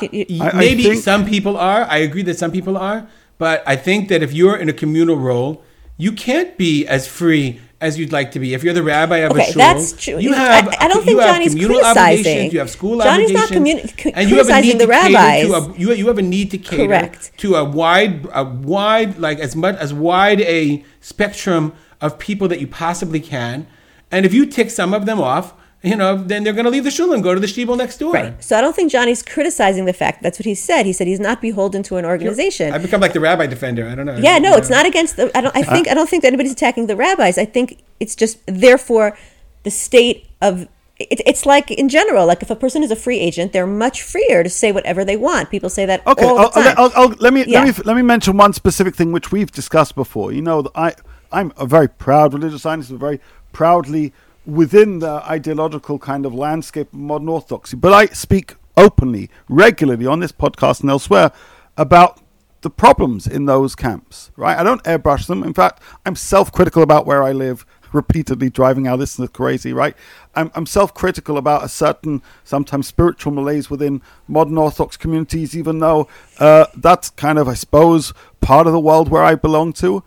[0.00, 1.82] You- you- Y- I- I Maybe think- some people are.
[1.84, 3.06] I agree that some people are.
[3.36, 5.62] But I think that if you're in a communal role,
[5.98, 8.54] you can't be as free as you'd like to be.
[8.54, 10.18] If you're the rabbi of a Okay, shul, that's true.
[10.18, 12.50] You have, I don't you think Johnny's criticizing.
[12.52, 14.86] You have school Johnny's not obligations, communi- c- and you have a criticizing need the
[14.86, 15.76] to cater to rabbis.
[15.76, 17.32] a, you, you have a need to cater Correct.
[17.38, 22.60] to a wide, a wide, like as much as wide a spectrum of people that
[22.60, 23.66] you possibly can.
[24.10, 26.84] And if you tick some of them off, you know, then they're going to leave
[26.84, 28.12] the shul and go to the shtibel next door.
[28.12, 28.42] Right.
[28.42, 30.22] So I don't think Johnny's criticizing the fact.
[30.22, 30.86] That's what he said.
[30.86, 32.72] He said he's not beholden to an organization.
[32.72, 33.88] I become like the rabbi defender.
[33.88, 34.16] I don't know.
[34.16, 35.36] Yeah, no, You it's not against the.
[35.36, 35.56] I don't.
[35.56, 35.88] I uh, think.
[35.88, 37.36] I don't think that anybody's attacking the rabbis.
[37.36, 39.16] I think it's just therefore
[39.64, 40.68] the state of.
[40.98, 44.02] It, it's like in general, like if a person is a free agent, they're much
[44.02, 45.50] freer to say whatever they want.
[45.50, 46.74] People say that Okay, all I'll, the time.
[46.78, 47.64] I'll, I'll, let me Yeah.
[47.64, 50.30] let me let me mention one specific thing which we've discussed before.
[50.32, 50.94] You know, I
[51.32, 53.20] I'm a very proud religious Zionist, very
[53.52, 54.12] proudly
[54.46, 57.76] within the ideological kind of landscape of modern orthodoxy.
[57.76, 61.32] But I speak openly, regularly on this podcast and elsewhere
[61.76, 62.20] about
[62.62, 64.30] the problems in those camps.
[64.36, 64.56] Right?
[64.56, 65.42] I don't airbrush them.
[65.42, 67.66] In fact, I'm self-critical about where I live.
[67.92, 69.94] Repeatedly driving our listeners crazy, right?
[70.34, 75.78] I'm, I'm self critical about a certain, sometimes spiritual malaise within modern Orthodox communities, even
[75.78, 80.02] though uh, that's kind of, I suppose, part of the world where I belong to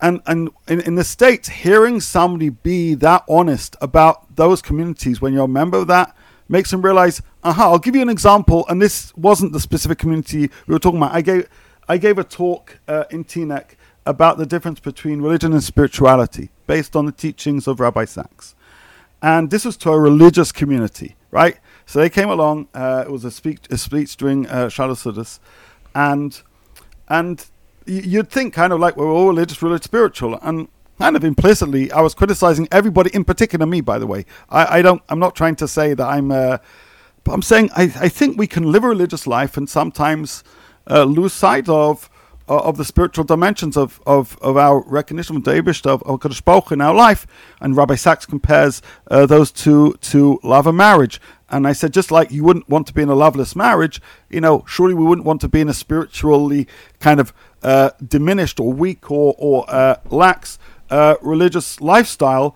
[0.00, 5.32] and and in, in the states hearing somebody be that honest about those communities when
[5.32, 6.14] you're a member of that
[6.48, 10.50] makes them realize aha i'll give you an example and this wasn't the specific community
[10.66, 11.14] we were talking about.
[11.14, 11.48] I gave
[11.88, 16.94] i gave a talk uh, in teaneck about the difference between religion and spirituality based
[16.94, 18.54] on the teachings of rabbi Sacks.
[19.20, 21.58] And this was to a religious community right?
[21.84, 24.70] So they came along uh, it was a speech a speech during uh,
[25.94, 26.42] and
[27.08, 27.46] and
[27.86, 30.68] you'd think kind of like we're all religious, religious, spiritual, and
[30.98, 34.24] kind of implicitly, I was criticizing everybody, in particular me, by the way.
[34.48, 36.58] I, I don't, I'm not trying to say that I'm, uh,
[37.24, 40.44] but I'm saying I, I think we can live a religious life and sometimes
[40.90, 42.08] uh, lose sight of.
[42.48, 46.20] uh, Of the spiritual dimensions of, of, of our recognition of the Eibush, of, of
[46.20, 47.26] Kadosh Baruch in our life,
[47.60, 51.20] and Rabbi Sacks compares uh, those two to love and marriage.
[51.48, 54.40] And I said, just like you wouldn't want to be in a loveless marriage, you
[54.40, 56.66] know, surely we wouldn't want to be in a spiritually
[57.00, 57.32] kind of
[57.66, 60.58] uh, diminished or weak or, or uh, lax
[60.90, 62.48] uh, religious lifestyle.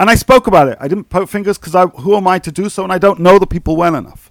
[0.00, 0.76] and I spoke about it.
[0.80, 2.80] I didn't poke fingers because I, who am I to do so?
[2.84, 4.30] And I don't know the people well enough.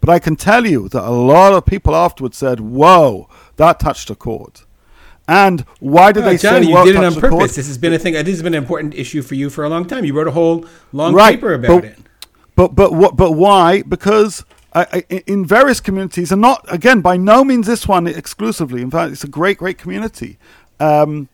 [0.00, 4.08] But I can tell you that a lot of people afterwards said, "Whoa, that touched
[4.10, 4.60] a chord."
[5.28, 7.32] And why did Oh, they Johnny, say, you did it on touched chord"?
[7.32, 7.56] purpose.
[7.56, 8.12] This has been a thing.
[8.14, 10.04] This has been an important issue for you for a long time.
[10.04, 11.98] You wrote a whole long Right, paper about but- it.
[12.54, 13.16] But but what?
[13.16, 13.82] But why?
[13.82, 14.44] Because
[15.26, 18.82] In various communities, and not again by no means this one exclusively.
[18.82, 20.38] In fact, it's a great, great community.
[20.78, 21.28] Um,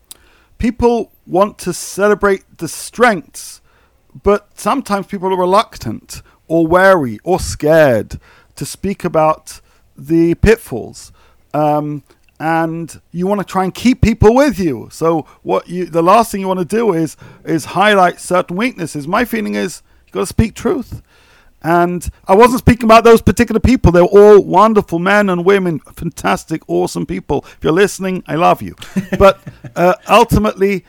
[0.59, 3.61] people want to celebrate the strengths,
[4.23, 8.21] but sometimes people are reluctant or wary or scared
[8.55, 9.61] to speak about
[9.97, 11.11] the pitfalls.
[11.53, 12.05] Um,
[12.39, 14.89] and you want to try and keep people with you.
[14.91, 19.09] So what you the last thing you want to do is is highlight certain weaknesses.
[19.09, 21.03] My feeling is you've got to speak truth.
[21.63, 23.93] And I wasn't speaking about those particular people.
[23.93, 27.45] They're all wonderful men and women, fantastic, awesome people.
[27.45, 28.75] If you're listening, I love you.
[29.19, 29.41] But
[29.77, 30.85] uh, ultimately,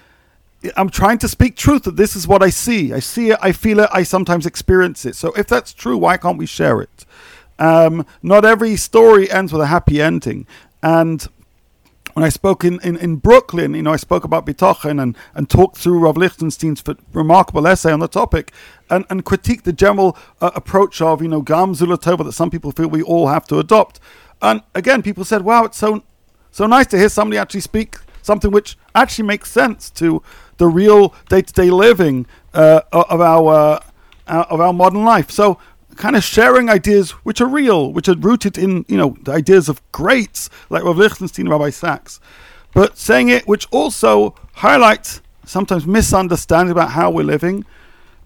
[0.76, 2.93] I'm trying to speak truth that this is what I see.
[2.93, 5.15] I see it, I feel it, I sometimes experience it.
[5.15, 7.05] So if that's true, why can't we share it?
[7.59, 10.47] Um, not every story ends with a happy ending.
[10.82, 11.28] And
[12.13, 15.49] when I spoke in, in, in Brooklyn, you know, I spoke about Bitochen and, and
[15.49, 18.51] talked through Rav Lichtenstein's remarkable essay on the topic
[18.95, 22.49] and, and critiqued the general uh, approach of, you know, Gam Zu L'Tova that some
[22.49, 23.99] people feel we all have to adopt.
[24.41, 26.03] And again, people said, wow, it's so,
[26.51, 30.23] so nice to hear somebody actually speak something which actually makes sense to
[30.57, 33.81] the real day-to-day living uh, of our
[34.25, 35.29] uh, of our modern life.
[35.29, 35.59] So
[35.95, 39.69] kind of sharing ideas which are real, which are rooted in you know the ideas
[39.69, 42.19] of greats like Rav Lichtenstein, Rabbi Sacks,
[42.73, 47.65] but saying it which also highlights sometimes misunderstanding about how we're living,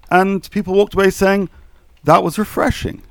[0.09, 1.49] and people walked away saying
[2.03, 3.01] that was refreshing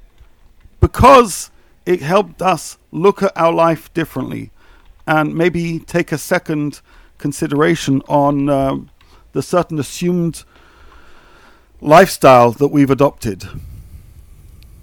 [0.80, 1.50] because
[1.84, 4.50] it helped us look at our life differently
[5.06, 6.80] and maybe take a second
[7.18, 8.90] consideration on um,
[9.32, 10.44] the certain assumed
[11.80, 13.44] lifestyle that we've adopted.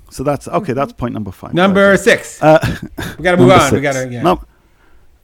[0.10, 0.74] So that's okay.
[0.74, 1.54] That's point number five.
[1.54, 2.42] Number six.
[2.42, 2.60] Uh,
[3.18, 3.74] we got to move on.
[3.74, 4.08] We got to.
[4.08, 4.22] Yeah.
[4.22, 4.46] Num-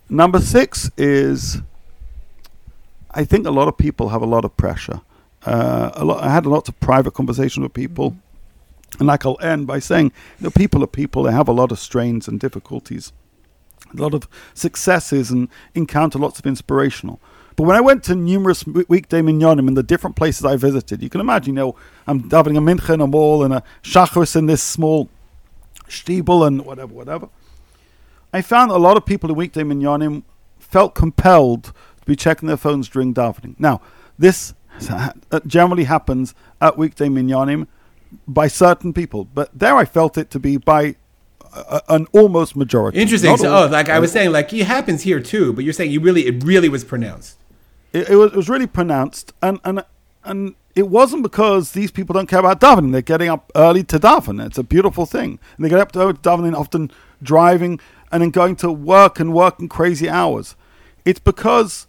[0.10, 1.62] number six is,
[3.12, 5.02] I think a lot of people have a lot of pressure.
[5.46, 6.24] Uh, a lot.
[6.24, 8.16] I had lots of private conversations with people,
[9.00, 11.24] and like I'll end by saying, you know, people are people.
[11.24, 13.14] They have a lot of strains and difficulties,
[13.98, 17.20] a lot of successes, and encounter lots of inspirational.
[17.56, 21.10] But when I went to numerous weekday minyanim in the different places I visited, you
[21.10, 21.76] can imagine, you know,
[22.08, 25.10] I'm davening a mincha in a mall and a shachris in this small
[25.90, 27.30] stiebel and whatever, whatever.
[28.32, 30.24] I found a lot of people in weekday minyanim
[30.58, 33.56] felt compelled to be checking their phones during davening.
[33.60, 33.82] Now,
[34.18, 34.54] this
[34.88, 37.68] ha- uh, generally happens at weekday minyanim
[38.28, 40.96] by certain people, but there I felt it to be by
[41.54, 43.00] uh, an almost majority.
[43.00, 43.30] Interesting.
[43.32, 43.64] Not So, all.
[43.64, 46.26] oh, like I was saying, like it happens here too, but you're saying you really,
[46.28, 47.38] it really was pronounced.
[47.94, 49.84] it, it, was, it was really pronounced, and and
[50.24, 52.92] and it wasn't because these people don't care about davening.
[52.92, 54.44] They're getting up early to daven.
[54.46, 55.40] It's a beautiful thing.
[55.58, 57.80] And they get up to davening, often driving,
[58.12, 60.56] and then going to work and working crazy hours.
[61.06, 61.88] It's because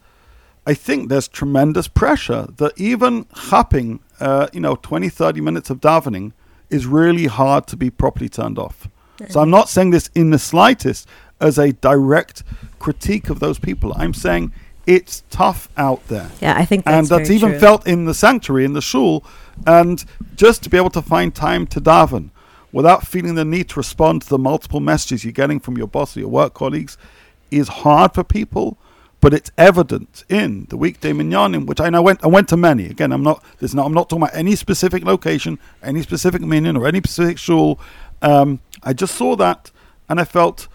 [0.70, 5.80] I think there's tremendous pressure that even chapping, uh, you know, 20, 30 minutes of
[5.80, 6.32] davening
[6.70, 8.86] is really hard to be properly turned off.
[9.28, 11.08] So I'm not saying this in the slightest
[11.40, 12.44] as a direct
[12.78, 13.92] critique of those people.
[13.96, 14.52] I'm saying
[14.86, 17.58] it's tough out there Yeah, I think that's and that's even true.
[17.58, 19.24] felt in the sanctuary in the shul
[19.66, 20.04] and
[20.36, 22.30] just to be able to find time to daven
[22.72, 26.16] without feeling the need to respond to the multiple messages you're getting from your boss
[26.16, 26.96] or your work colleagues
[27.50, 28.78] is hard for people
[29.20, 32.86] but it's evident in the weekday minyanim which I know went I went to many
[32.86, 36.76] again I'm not there's not I'm not talking about any specific location any specific minyan
[36.76, 37.78] or any specific shul
[38.22, 39.70] um, I just saw that
[40.08, 40.68] and I felt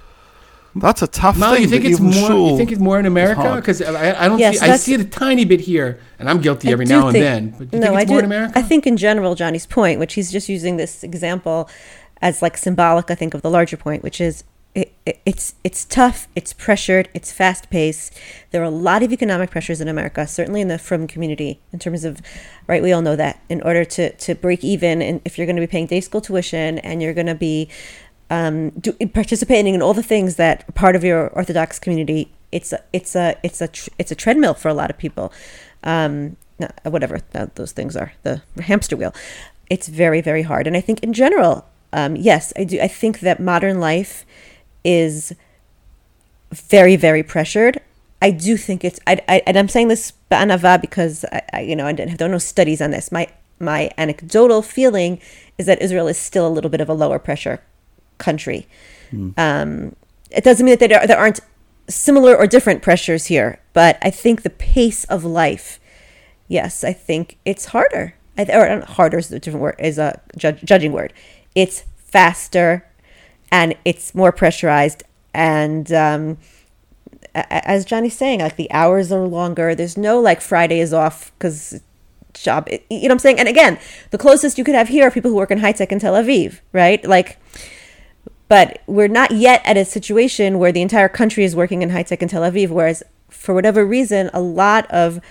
[0.75, 2.27] that's a tough Mal, thing you think it's even more?
[2.27, 3.55] shul You think it's more in America?
[3.55, 4.65] Because I, I don't Yes, see.
[4.65, 7.15] I see it a tiny bit here, and I'm guilty I every do now and
[7.15, 7.49] then.
[7.51, 8.19] But do you no, think it's I more do.
[8.19, 8.59] in America?
[8.59, 11.69] I think in general, Johnny's point, which he's just using this example
[12.21, 14.43] as like symbolic, I think, of the larger point, which is
[14.75, 18.13] it, it, it's it's tough, it's pressured, it's fast paced.
[18.51, 21.79] There are a lot of economic pressures in America, certainly in the frum community, in
[21.79, 22.21] terms of,
[22.67, 22.83] right?
[22.83, 25.61] We all know that in order to to break even, and if you're going to
[25.61, 27.69] be paying day school tuition and you're going to be
[28.29, 32.83] um, do, participating in all the things that part of your Orthodox community, it's a,
[32.91, 35.31] it's a it's a tr- it's a treadmill for a lot of people.
[35.83, 36.35] Um,
[36.83, 39.13] whatever th- those things are, the hamster wheel.
[39.69, 42.79] It's very very hard, and I think in general, um, yes, I do.
[42.81, 44.25] I think that modern life
[44.85, 45.35] is
[46.53, 47.81] very very pressured.
[48.21, 51.75] I do think it's I, I and I'm saying this ba'anava because I, I you
[51.75, 53.11] know I don't have no studies on this.
[53.11, 53.27] My
[53.59, 55.19] my anecdotal feeling
[55.57, 57.61] is that Israel is still a little bit of a lower pressure
[58.17, 58.67] country.
[59.37, 59.95] Um,
[60.31, 61.39] it doesn't mean that there, there aren't
[61.87, 65.79] similar or different pressures here, but I think the pace of life,
[66.47, 68.15] yes, I think it's harder.
[68.37, 71.13] I or harder is a different word is a judge, judging word.
[71.53, 72.85] It's faster,
[73.55, 75.03] and it's more pressurized,
[75.33, 76.37] and um,
[77.33, 79.73] as Johnny's saying, like the hours are longer.
[79.73, 81.81] There's no like Friday is off because
[82.33, 82.67] job.
[82.69, 83.39] You know what I'm saying?
[83.39, 83.79] And again,
[84.11, 86.15] the closest you could have here are people who work in high tech in Tel
[86.15, 87.01] Aviv, right?
[87.05, 87.39] Like,
[88.49, 92.03] but we're not yet at a situation where the entire country is working in high
[92.03, 92.71] tech in Tel Aviv.
[92.71, 95.21] Whereas, for whatever reason, a lot of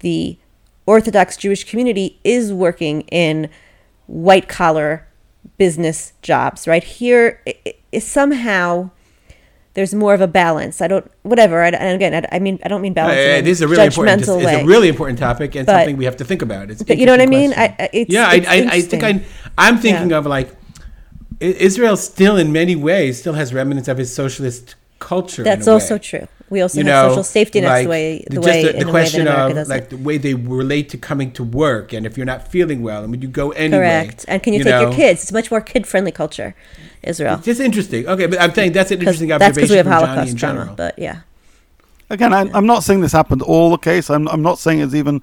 [0.00, 0.36] the
[0.84, 3.48] Orthodox Jewish community is working in
[4.06, 5.06] white collar
[5.58, 6.82] business jobs, right?
[6.84, 7.42] Here,
[7.98, 8.90] somehow
[9.74, 10.80] there's more of a balance.
[10.82, 11.62] I don't, whatever.
[11.62, 13.18] I, and again, I, I mean, I don't mean uh, balance.
[13.18, 14.20] in it is a really important.
[14.20, 16.70] It's, a really important topic and But- something we have to think about.
[16.70, 17.52] It's But you know what I mean?
[17.54, 19.24] I- it's- yeah, it's I, I, I think I,
[19.56, 20.18] I'm thinking Yeah.
[20.18, 20.54] of like
[21.40, 25.42] Israel still, in many ways, still has remnants of its socialist culture.
[25.42, 26.26] That's also true.
[26.48, 28.76] We also You have know, social safety nets like, the way the just way the,
[28.76, 29.76] in the a question way that America of doesn't.
[29.76, 33.02] like the way they relate to coming to work, and if you're not feeling well,
[33.02, 33.78] and would you go anyway?
[33.78, 34.24] Correct.
[34.28, 34.82] And can you, take know?
[34.82, 35.22] your kids?
[35.22, 36.54] It's a much more kid friendly culture,
[37.02, 37.36] Israel.
[37.36, 38.06] It's just interesting.
[38.06, 40.32] Okay, but I'm saying that's an interesting that's observation because we have from Johnny Holocaust
[40.32, 40.74] in trauma.
[40.76, 41.20] But yeah.
[42.10, 44.10] Again, I, I'm not saying this happened all the case.
[44.10, 45.22] I'm, I'm not saying it's even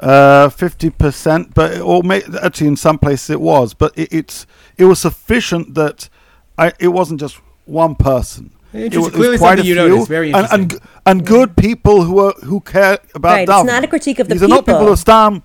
[0.00, 3.72] uh, fifty percent, but or may, actually in some places it was.
[3.74, 6.08] But it, it's it was sufficient that
[6.58, 8.50] I, it wasn't just one person.
[8.74, 9.00] It Interesting.
[9.02, 10.08] was, it Clearly quite something a you few, noticed.
[10.08, 10.86] Very and, and interesting.
[10.88, 14.28] g- and good people who are who care about Right, it's not a critique of
[14.28, 14.86] the These are not people people.
[14.88, 15.42] who stand.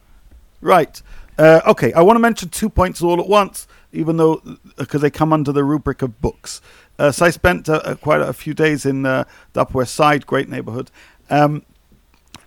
[0.61, 1.01] Right.
[1.37, 1.93] Uh, okay.
[1.93, 4.41] I want to mention two points all at once, even though
[4.77, 6.59] because they come under the rubric of books.
[6.97, 9.23] Uh, so I spent uh, uh, quite a few days in uh,
[9.53, 10.91] the Upper West Side, great neighborhood,
[11.29, 11.63] um,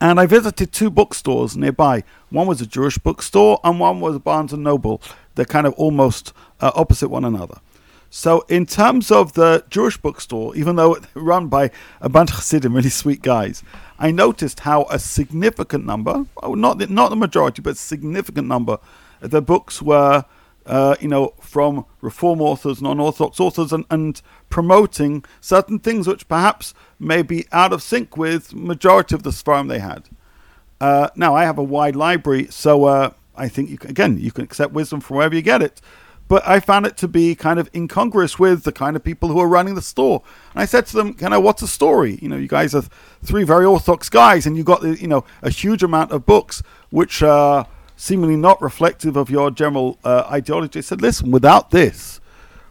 [0.00, 2.02] and I visited two bookstores nearby.
[2.28, 5.00] One was a Jewish bookstore, and one was Barnes and Noble.
[5.36, 7.60] They're kind of almost uh, opposite one another.
[8.14, 12.36] So, in terms of the Jewish bookstore, even though it's run by a bunch of
[12.36, 13.62] Hasidim, really sweet guys,
[13.98, 18.46] I noticed how a significant number, oh, not the, not the majority, but a significant
[18.46, 18.78] number,
[19.22, 20.26] of the books were,
[20.66, 26.74] uh, you know, from Reform authors, non-Orthodox authors, and, and promoting certain things which perhaps
[26.98, 30.10] may be out of sync with majority of the Sfarim they had.
[30.82, 34.32] Uh, now I have a wide library, so uh, I think you can, again you
[34.32, 35.80] can accept wisdom from wherever you get it.
[36.32, 39.38] But I found it to be kind of incongruous with the kind of people who
[39.38, 40.22] are running the store.
[40.54, 42.18] And I said to them, "You know, what's the story?
[42.22, 42.84] You know, you guys are
[43.22, 47.22] three very orthodox guys, and you got you know a huge amount of books which
[47.22, 47.66] are
[47.96, 52.18] seemingly not reflective of your general uh, ideology." I said, "Listen, without this,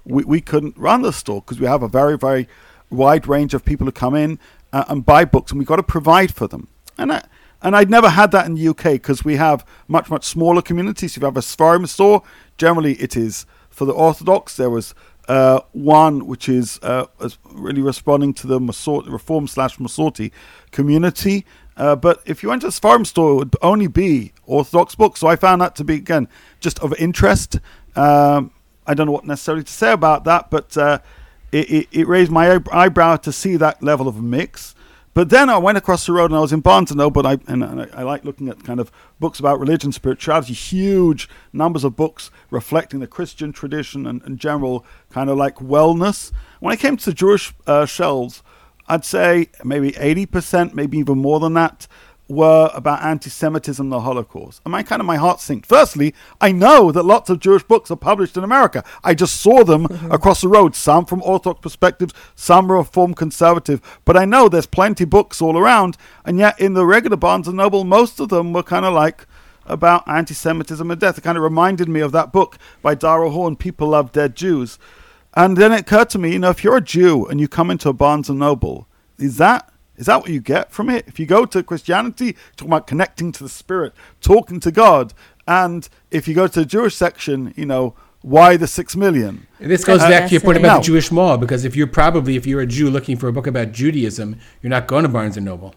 [0.06, 2.48] we, we couldn't run the store because we have a very very
[2.90, 4.40] wide range of people who come in
[4.74, 7.26] uh, and buy books, and we've got to provide for them." And I,
[7.62, 11.16] and I'd never had that in the UK because we have much much smaller communities.
[11.16, 12.24] If you have a Sfarim store,
[12.58, 14.58] generally it is for the Orthodox.
[14.58, 14.94] There was
[15.28, 17.06] uh, one which is uh,
[17.52, 20.32] really responding to the Masort, Reform slash Masorti
[20.72, 21.46] community.
[21.78, 25.22] Uh, but if you went to a Sfarim store, it would only be Orthodox books.
[25.22, 26.28] So I found that to be again
[26.60, 27.60] just of interest.
[27.96, 28.52] Um,
[28.86, 31.00] I don't know what necessarily to say about that, but uh,
[31.52, 34.76] it, it, it raised my eyebrow to see that level of mix.
[35.14, 37.26] But then I went across the road and I was in Barnes and Noble.
[37.28, 41.28] And I, and I, I like looking at kind of books about religion, spirituality, huge
[41.52, 46.32] numbers of books reflecting the Christian tradition and, and general kind of like wellness.
[46.60, 48.42] When I came to the Jewish uh, shelves,
[48.88, 51.88] I'd say maybe 80%, maybe even more than that,
[52.32, 54.62] were about anti-Semitism, and the Holocaust.
[54.66, 55.66] And my kind of my heart sinked.
[55.66, 58.84] Firstly, I know that lots of Jewish books are published in America.
[59.04, 60.12] I just saw them mm-hmm.
[60.12, 60.76] across the road.
[60.76, 63.82] Some from Orthodox perspectives, some Reform conservative.
[64.06, 65.98] But I know there's plenty books all around.
[66.26, 69.28] And yet, in the regular Barnes and Noble, most of them were kind of like
[69.66, 71.18] about anti-Semitism and death.
[71.18, 74.80] It kind of reminded me of that book by Dara Horn, "People Love Dead Jews."
[75.34, 77.72] And then it occurred to me, you know, if you're a Jew and you come
[77.72, 81.06] into a Barnes and Noble, is that is that what you get from it?
[81.08, 85.14] If you go to Christianity, talking about connecting to the Spirit, talking to God,
[85.48, 89.48] and if you go to the Jewish section, you know, why the six million?
[89.60, 91.88] This goes Uh, back to your point about Now- the Jewish mall, because if you're
[91.88, 95.10] probably if you're a Jew looking for a book about Judaism, you're not going to
[95.10, 95.74] Barnes and Noble.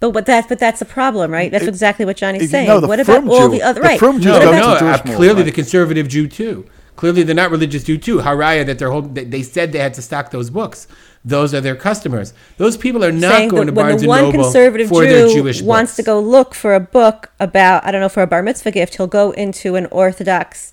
[0.00, 1.50] But what that but that's the problem, right?
[1.50, 2.68] That's It- exactly what Johnny's if you saying.
[2.68, 3.98] know the what about frum all the other the right?
[3.98, 5.44] frum Jews No, go what to no, the uh, clearly right?
[5.46, 6.64] the conservative Jew too.
[6.96, 8.18] Clearly they're not religious Jew too.
[8.18, 10.86] Haraya that they're holding, they, they said they had to stock those books.
[11.24, 12.34] Those are their customers.
[12.58, 15.26] Those people are not saying going that to Barnes the and Noble conservative for their
[15.28, 15.96] Jew Jewish wants books.
[15.96, 18.96] to go look for a book about I don't know for a bar mitzvah gift,
[18.96, 20.70] he'll go into an Orthodox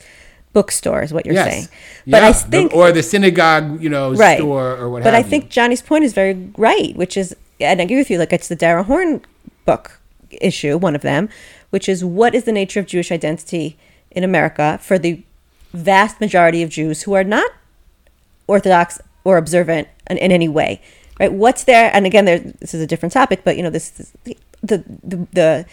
[0.51, 1.03] bookstore.
[1.03, 1.49] Is what you're yes.
[1.49, 1.67] saying?
[2.05, 4.37] But I Yeah, the- think or the synagogue, you know, right.
[4.37, 5.49] store or what But I think you.
[5.51, 8.17] Johnny's point is very right, which is, and I agree with you.
[8.17, 9.21] Like it's the Dara Horn
[9.65, 9.99] book
[10.41, 11.29] issue, one of them,
[11.69, 13.77] which is what is the nature of Jewish identity
[14.11, 15.23] in America for the
[15.73, 17.49] vast majority of Jews who are not
[18.47, 20.81] Orthodox or observant in, in any way,
[21.19, 21.31] right?
[21.31, 21.89] What's there?
[21.93, 24.13] And again, there, this is a different topic, but you know, this, this
[24.63, 25.65] the, the the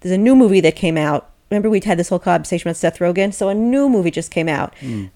[0.00, 2.98] there's a new movie that came out remember we had this whole conversation about Seth
[2.98, 3.32] Rogen.
[3.32, 5.06] So a new movie just came out, hmm.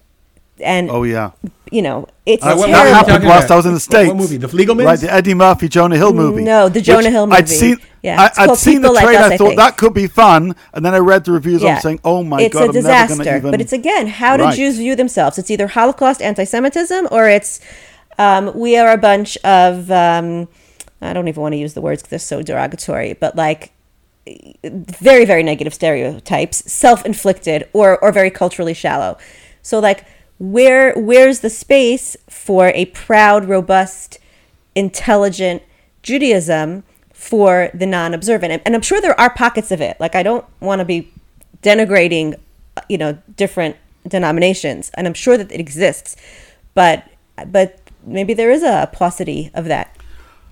[0.61, 1.31] And Oh yeah.
[1.71, 2.71] you know it's Uh, what- terrible.
[2.71, 3.51] what That happened whilst?
[3.51, 4.07] I was in the What- states.
[4.09, 4.37] what movie?
[4.37, 4.85] The Flegelmans?
[4.85, 6.43] Right, the Eddie Murphy Jonah Hill movie.
[6.43, 7.55] No, the Jonah which Hill I'd movie.
[7.55, 7.77] seen.
[8.01, 9.23] Yeah, I, it's I'd seen the People Like trailer.
[9.25, 9.59] Us, I I thought think.
[9.59, 11.63] that could be fun, and then I read the reviews.
[11.63, 13.15] I'm saying, "Oh my it's god, it's a disaster.
[13.15, 14.55] never gonna even." But it's again, how do Right.
[14.55, 15.37] Jews view themselves?
[15.37, 17.59] It's either Holocaust anti-Semitism or it's
[18.17, 20.47] um, we are a bunch of um,
[21.01, 23.71] I don't even want to use the words because they're so derogatory, but like
[24.63, 29.17] very very negative stereotypes, self-inflicted or or very culturally shallow.
[29.61, 30.05] So like
[30.39, 34.17] where where's the space for a proud, robust,
[34.73, 35.61] intelligent
[36.01, 36.83] Judaism
[37.13, 38.61] for the non-observant?
[38.65, 39.99] And, I'm sure there are pockets of it.
[39.99, 41.11] Like I don't want to be
[41.61, 42.39] denigrating,
[42.87, 43.75] you know, different
[44.07, 46.15] denominations, and I'm sure that it exists,
[46.73, 47.03] but
[47.47, 49.95] but maybe there is a paucity of that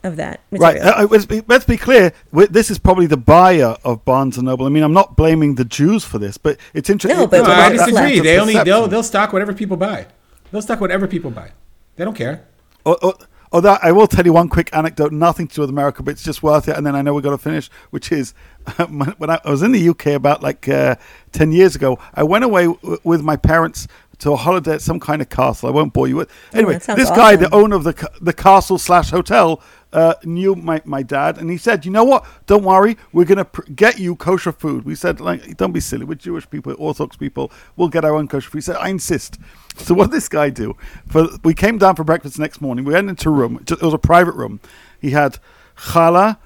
[0.08, 0.76] of that Right.
[0.76, 0.88] material.
[0.88, 2.12] Uh, uh, let's, be, let's be clear.
[2.32, 4.66] this is probably the buyer of Barnes and Noble.
[4.66, 7.20] I mean, I'm not blaming the Jews for this, but it's interesting.
[7.20, 8.14] No, but No, I about that disagree.
[8.16, 8.24] left.
[8.24, 10.08] They only they'll they'll stock whatever people buy.
[10.52, 11.52] They'll stock whatever people buy.
[11.98, 12.46] They don't care.
[12.86, 13.14] Oh, oh,
[13.52, 16.12] oh, that I will tell you one quick anecdote, nothing to do with America, but
[16.12, 16.78] it's just worth it.
[16.78, 18.34] And then I know we're going to finish, which is
[18.88, 20.96] when when I, I was in the UK about like uh,
[21.34, 22.00] ten years ago.
[22.14, 23.88] I went away w- with my parents
[24.20, 25.70] to a holiday at some kind of castle.
[25.70, 26.32] I won't bore you with.
[26.54, 29.62] Anyway, that sounds this guy, the owner of the the castle slash hotel,
[29.94, 32.26] uh, knew my, my dad, and he said, "You know what?
[32.46, 36.06] Don't worry, we're to pr- get you kosher food." We said, "Like, don't be silly.
[36.06, 37.52] We're Jewish people, Orthodox people.
[37.76, 39.40] We'll get our own kosher food." He said, "I insist."
[39.78, 40.76] So what did this guy do?
[41.08, 42.84] For we came down for breakfast next morning.
[42.84, 43.64] We went into a room.
[43.70, 44.60] It was a private room.
[45.00, 45.38] He had
[45.78, 46.40] challah,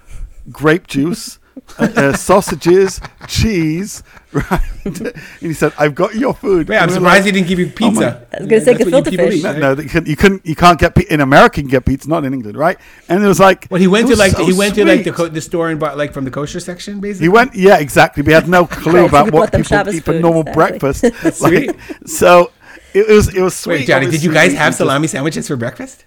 [0.52, 1.40] grape juice.
[1.80, 4.04] Uh, uh, sausages, cheese,
[4.34, 4.62] right?
[4.86, 7.60] and he said, "I've got your food." Yeah, I'm we surprised like, he didn't give
[7.60, 8.28] you "Oh pizza.
[8.34, 9.36] I was gonna say That's what you gefilte fish.
[9.36, 9.60] eat, no, right?
[9.60, 10.46] no, they you couldn't.
[10.46, 11.58] You can't get pi- in America.
[11.60, 12.78] You can get pizza, not in England, right?
[13.08, 15.12] And it was like, Well, he went to like so he went to like the
[15.14, 17.26] co- the store and bought like from the kosher section, basically.
[17.26, 18.22] He went, yeah, exactly.
[18.24, 20.42] We had no clue Right, about he what bought people Shabbos eat for food, normal
[20.42, 20.80] exactly.
[20.80, 21.38] breakfast.
[21.40, 21.68] sweet.
[21.68, 22.52] Like, so
[22.94, 23.80] it was, it was sweet.
[23.82, 26.04] Wait, Johnny, did you guys have salami sandwiches for breakfast?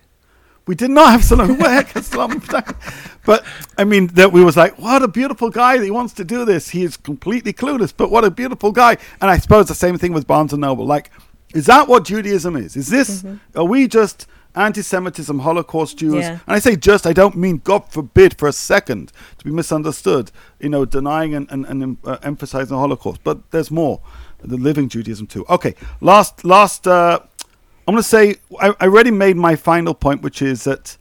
[0.67, 1.55] We did not have salami.
[1.55, 2.41] Who the heck has salami?
[3.25, 3.45] But
[3.77, 5.79] I mean, that we was like, what a beautiful guy.
[5.79, 6.71] That he wants to do this.
[6.71, 8.97] He is completely clueless, but what a beautiful guy.
[9.21, 10.87] And I suppose the same thing with Barnes and Noble.
[10.87, 11.11] Like,
[11.55, 12.77] is that what Judaism is?
[12.77, 13.25] Is this?
[13.55, 16.15] Are we just anti-Semitism, Holocaust Jews?
[16.15, 16.39] Yeah.
[16.47, 17.07] And I say just.
[17.07, 20.31] I don't mean God forbid for a second to be misunderstood.
[20.61, 23.21] You know, denying and and, and uh, emphasizing the Holocaust.
[23.25, 24.01] But there's more.
[24.43, 25.47] The living Judaism too.
[25.49, 26.87] Okay, last last.
[26.87, 27.21] Uh,
[27.87, 30.97] I'm going to say I, I already made my final point, which is that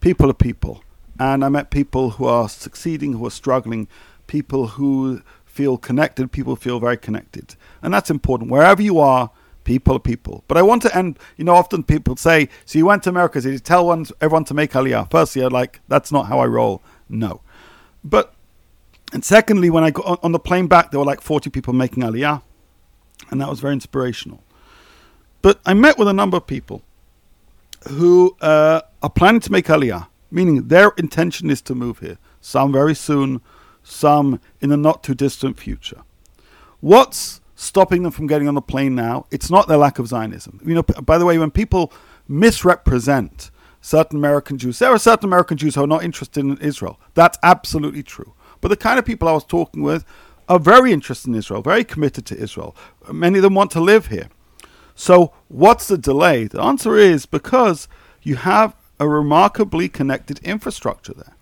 [0.00, 0.82] people are people,
[1.18, 3.88] and I met people who are succeeding, who are struggling,
[4.26, 8.50] people who feel connected, people feel very connected, and that's important.
[8.50, 9.30] Wherever you are,
[9.64, 10.44] people are people.
[10.48, 11.18] But I want to end.
[11.36, 13.40] You know, often people say, "So you went to America?
[13.40, 16.46] Did you tell one, everyone to make Aliyah?" Firstly, I'm like, "That's not how I
[16.46, 17.40] roll." No,
[18.04, 18.34] but
[19.12, 21.72] and secondly, when I got on, on the plane back, there were like 40 people
[21.72, 22.42] making Aliyah,
[23.30, 24.42] and that was very inspirational.
[25.42, 26.82] But I met with a number of people
[27.88, 32.18] who uh, are planning to make Aliyah, meaning their intention is to move here.
[32.42, 33.40] Some very soon,
[33.82, 36.02] some in the not too distant future.
[36.80, 39.24] What's stopping them from getting on the plane now?
[39.30, 40.60] It's not their lack of Zionism.
[40.62, 41.90] You know, by the way, when people
[42.28, 47.00] misrepresent certain American Jews, there are certain American Jews who are not interested in Israel.
[47.14, 48.34] That's absolutely true.
[48.60, 50.04] But the kind of people I was talking with
[50.50, 52.76] are very interested in Israel, very committed to Israel.
[53.10, 54.28] Many of them want to live here.
[54.94, 56.44] So, what's the delay?
[56.44, 57.88] The answer is because
[58.22, 61.34] you have a remarkably connected infrastructure there.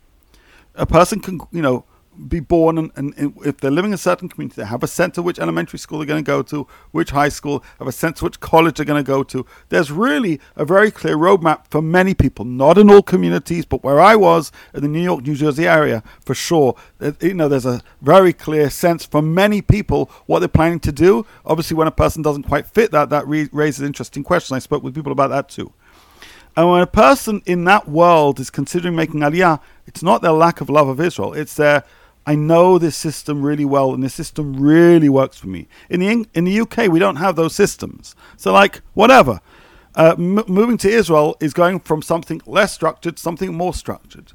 [0.75, 1.85] A person can, you know,
[2.29, 4.89] be born and, and, and if they're living in a certain community, they have a
[4.89, 7.93] sense of which elementary school they're going to go to, which high school, have a
[7.93, 9.45] sense of which college they're going to go to.
[9.69, 14.01] There's really a very clear roadmap for many people, not in all communities, but where
[14.01, 16.77] I was in the New York, New Jersey area, for sure,
[17.21, 21.27] you know, there's a very clear sense for many people what they're planning to do.
[21.45, 24.57] Obviously, when a person doesn't quite fit that, that re- raises interesting questions.
[24.57, 25.73] I spoke with people about that too.
[26.57, 30.61] And when a person in that world is considering making aliyah, it's not their lack
[30.61, 31.33] of love of Israel.
[31.33, 31.83] It's their,
[32.27, 35.67] I know this system really well, and this system really works for me.
[35.91, 38.15] In the in the UK, we don't have those systems.
[38.37, 39.41] So, like, whatever.
[39.97, 44.33] Uh, m- moving to Israel is going from something less structured to something more structured.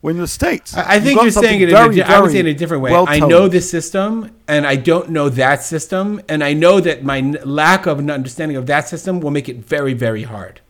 [0.00, 1.68] When the States, I I think you're saying it.
[1.68, 2.90] In a, very, I would say in a different way.
[2.92, 7.18] I know this system, and I don't know that system, and I know that my
[7.18, 10.60] n- lack of an understanding of that system will make it very, very hard.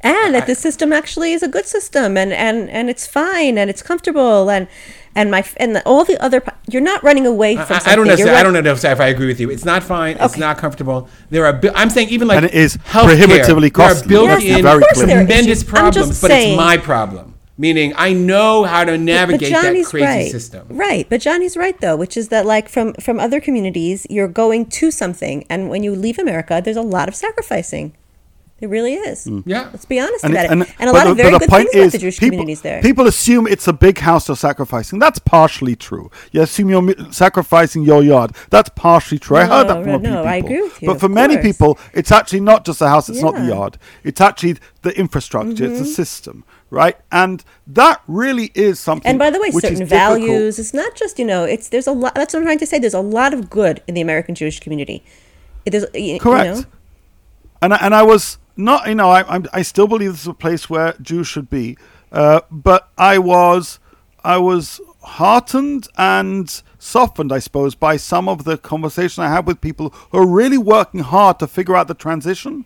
[0.00, 3.68] And that the system actually is a good system and and and it's fine and
[3.68, 4.68] it's comfortable and
[5.14, 7.92] and my and the, all the other pa- you're not running away from I, something
[7.92, 8.14] I don't know.
[8.14, 9.50] You're I don't know if if I agree with you.
[9.50, 10.16] It's not fine.
[10.20, 11.08] It's not comfortable.
[11.30, 11.52] There are.
[11.52, 14.08] bu- I'm saying even like And it is healthcare, prohibitively There are costly.
[14.08, 15.74] built Yes, in very of course there are tremendous issues.
[15.74, 17.34] I'm just problems, but it's my problem.
[17.60, 20.30] Meaning, I know how to navigate that crazy right.
[20.30, 20.68] system.
[20.70, 24.66] Right, but Johnny's right though, which is that like from from other communities, you're going
[24.66, 27.96] to something, and when you leave America, there's a lot of sacrificing.
[28.60, 29.24] There really is.
[29.46, 29.68] Yeah.
[29.72, 30.52] Let's be honest And, about it- it.
[30.52, 32.38] And, and- a lot the- of very the good point things about the Jewish people,
[32.38, 32.82] communities there.
[32.82, 34.98] People assume it's a big house they're sacrificing.
[34.98, 36.10] That's partially true.
[36.32, 38.32] You assume you're mi- sacrificing your yard.
[38.50, 39.36] That's partially true.
[39.36, 40.28] I heard that No, from a few no, people.
[40.28, 41.46] I agree with you, But for many course.
[41.46, 43.08] people, it's actually not just the house.
[43.08, 43.78] It's not the yard.
[44.02, 45.64] It's actually the infrastructure.
[45.64, 45.92] It's the Mm-hmm.
[45.92, 46.96] system, right?
[47.12, 49.08] And that really is something.
[49.08, 50.18] and by the way, which is certain difficult.
[50.20, 50.58] values.
[50.58, 51.44] It's not just you know.
[51.44, 52.16] It's there's a lot.
[52.16, 52.80] That's what I'm trying to say.
[52.80, 55.04] There's a lot of good in the American Jewish community.
[55.64, 56.56] It is you Correct.
[56.56, 56.64] know,
[57.62, 60.34] and I, and I was not, you know, I I still believe this is a
[60.34, 61.78] place where Jews should be,
[62.10, 63.78] uh, but I was
[64.24, 69.60] I was heartened and softened, I suppose, by some of the conversation I had with
[69.60, 72.64] people who are really working hard to figure out the transition.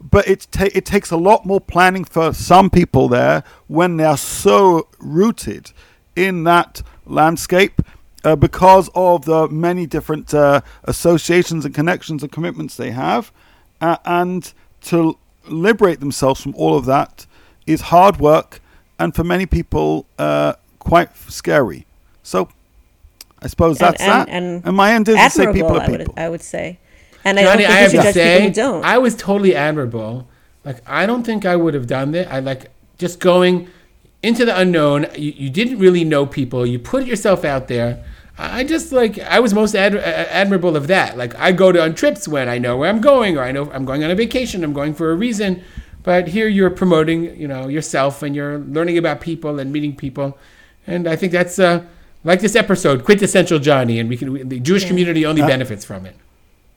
[0.00, 4.04] But it ta- it takes a lot more planning for some people there when they
[4.04, 5.72] are so rooted
[6.16, 7.80] in that landscape
[8.24, 13.32] uh, because of the many different uh, associations and connections and commitments they have.
[13.80, 15.16] Uh, and to
[15.50, 17.26] liberate themselves from all of that
[17.66, 18.60] is hard work
[18.98, 21.86] and for many people uh, quite scary.
[22.22, 22.48] So
[23.40, 24.28] I suppose and, that's that.
[24.28, 26.10] and, And, my end is to say people are I would.
[26.16, 26.78] I would say.
[27.24, 28.84] And Johnny, I I don't think we to should judge people say, who don't.
[28.84, 30.28] I was totally admirable.
[30.64, 32.32] Like, I don't think I would have done that.
[32.32, 33.68] I like just going
[34.22, 35.06] into the unknown.
[35.16, 36.66] You, you didn't really know people.
[36.66, 38.04] You put yourself out there.
[38.38, 41.16] I I just like I was most ad- admirable of that.
[41.16, 43.70] Like I go to on trips when I know where I'm going, or I know
[43.72, 44.64] I'm going on a vacation.
[44.64, 45.62] I'm going for a reason.
[46.04, 50.38] But here you're promoting, you know, yourself, and you're learning about people and meeting people.
[50.86, 51.84] And I think that's uh,
[52.24, 56.06] like this episode, quintessential Johnny, and we can we, the Jewish community only benefits from
[56.06, 56.16] it.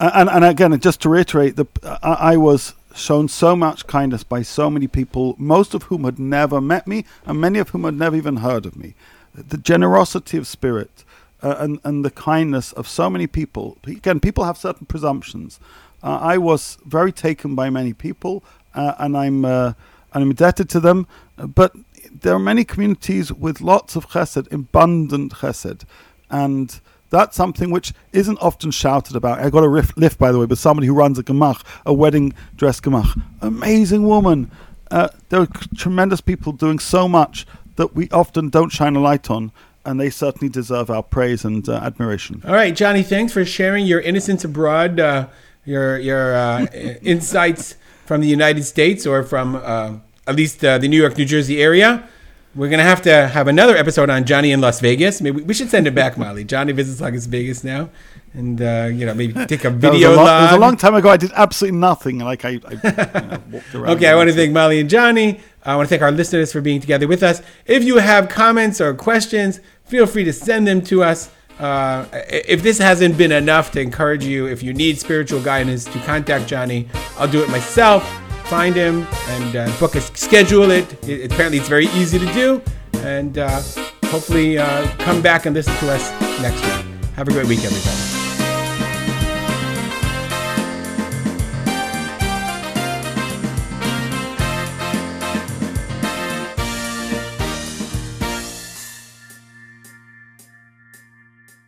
[0.00, 1.66] and, and again, just to reiterate, the
[2.02, 6.18] I, I was shown so much kindness by so many people, most of whom had
[6.18, 8.94] never met me, and many of whom had never even heard of me.
[9.34, 11.04] The generosity of spirit
[11.42, 13.78] uh, and and the kindness of so many people.
[13.84, 15.60] Again, people have certain presumptions.
[16.02, 18.42] Uh, I was very taken by many people,
[18.74, 19.72] uh, and I'm uh,
[20.12, 21.06] and I'm indebted to them.
[21.36, 21.74] But
[22.12, 25.84] there are many communities with lots of chesed, abundant chesed,
[26.30, 26.80] and
[27.10, 29.38] that's something which isn't often shouted about.
[29.38, 31.92] I got a riff, lift, by the way, with somebody who runs a gemach, a
[31.92, 33.20] wedding dress gemach.
[33.42, 34.50] Amazing woman.
[34.90, 39.30] Uh, there are tremendous people doing so much that we often don't shine a light
[39.30, 39.52] on,
[39.84, 42.42] and they certainly deserve our praise and uh, admiration.
[42.46, 45.28] All right, Johnny, thanks for sharing your innocence abroad, uh,
[45.64, 46.66] your your uh,
[47.02, 47.76] insights
[48.06, 49.94] from the United States or from uh,
[50.26, 52.08] at least uh, the New York, New Jersey area.
[52.54, 55.20] We're gonna have to have another episode on Johnny in Las Vegas.
[55.22, 56.44] Maybe we should send it back, Molly.
[56.44, 57.88] Johnny visits Las Vegas now,
[58.34, 60.58] and uh, you know maybe take a That was, video a long, it was a
[60.58, 61.10] long time ago.
[61.10, 62.18] I did absolutely nothing.
[62.18, 63.90] Like I, I you know, walked around.
[63.96, 65.40] Okay, I want to thank Molly and Johnny.
[65.64, 67.42] I want to thank our listeners for being together with us.
[67.66, 71.30] If you have comments or questions, feel free to send them to us.
[71.58, 75.98] Uh, if this hasn't been enough to encourage you, if you need spiritual guidance, to
[76.00, 78.02] contact Johnny, I'll do it myself.
[78.46, 81.08] Find him and uh, book a schedule it.
[81.08, 81.32] it.
[81.32, 82.62] Apparently, it's very easy to do.
[83.04, 83.62] And uh,
[84.06, 86.10] hopefully, uh, come back and listen to us
[86.40, 86.86] next week.
[87.14, 88.11] Have a great week, everybody.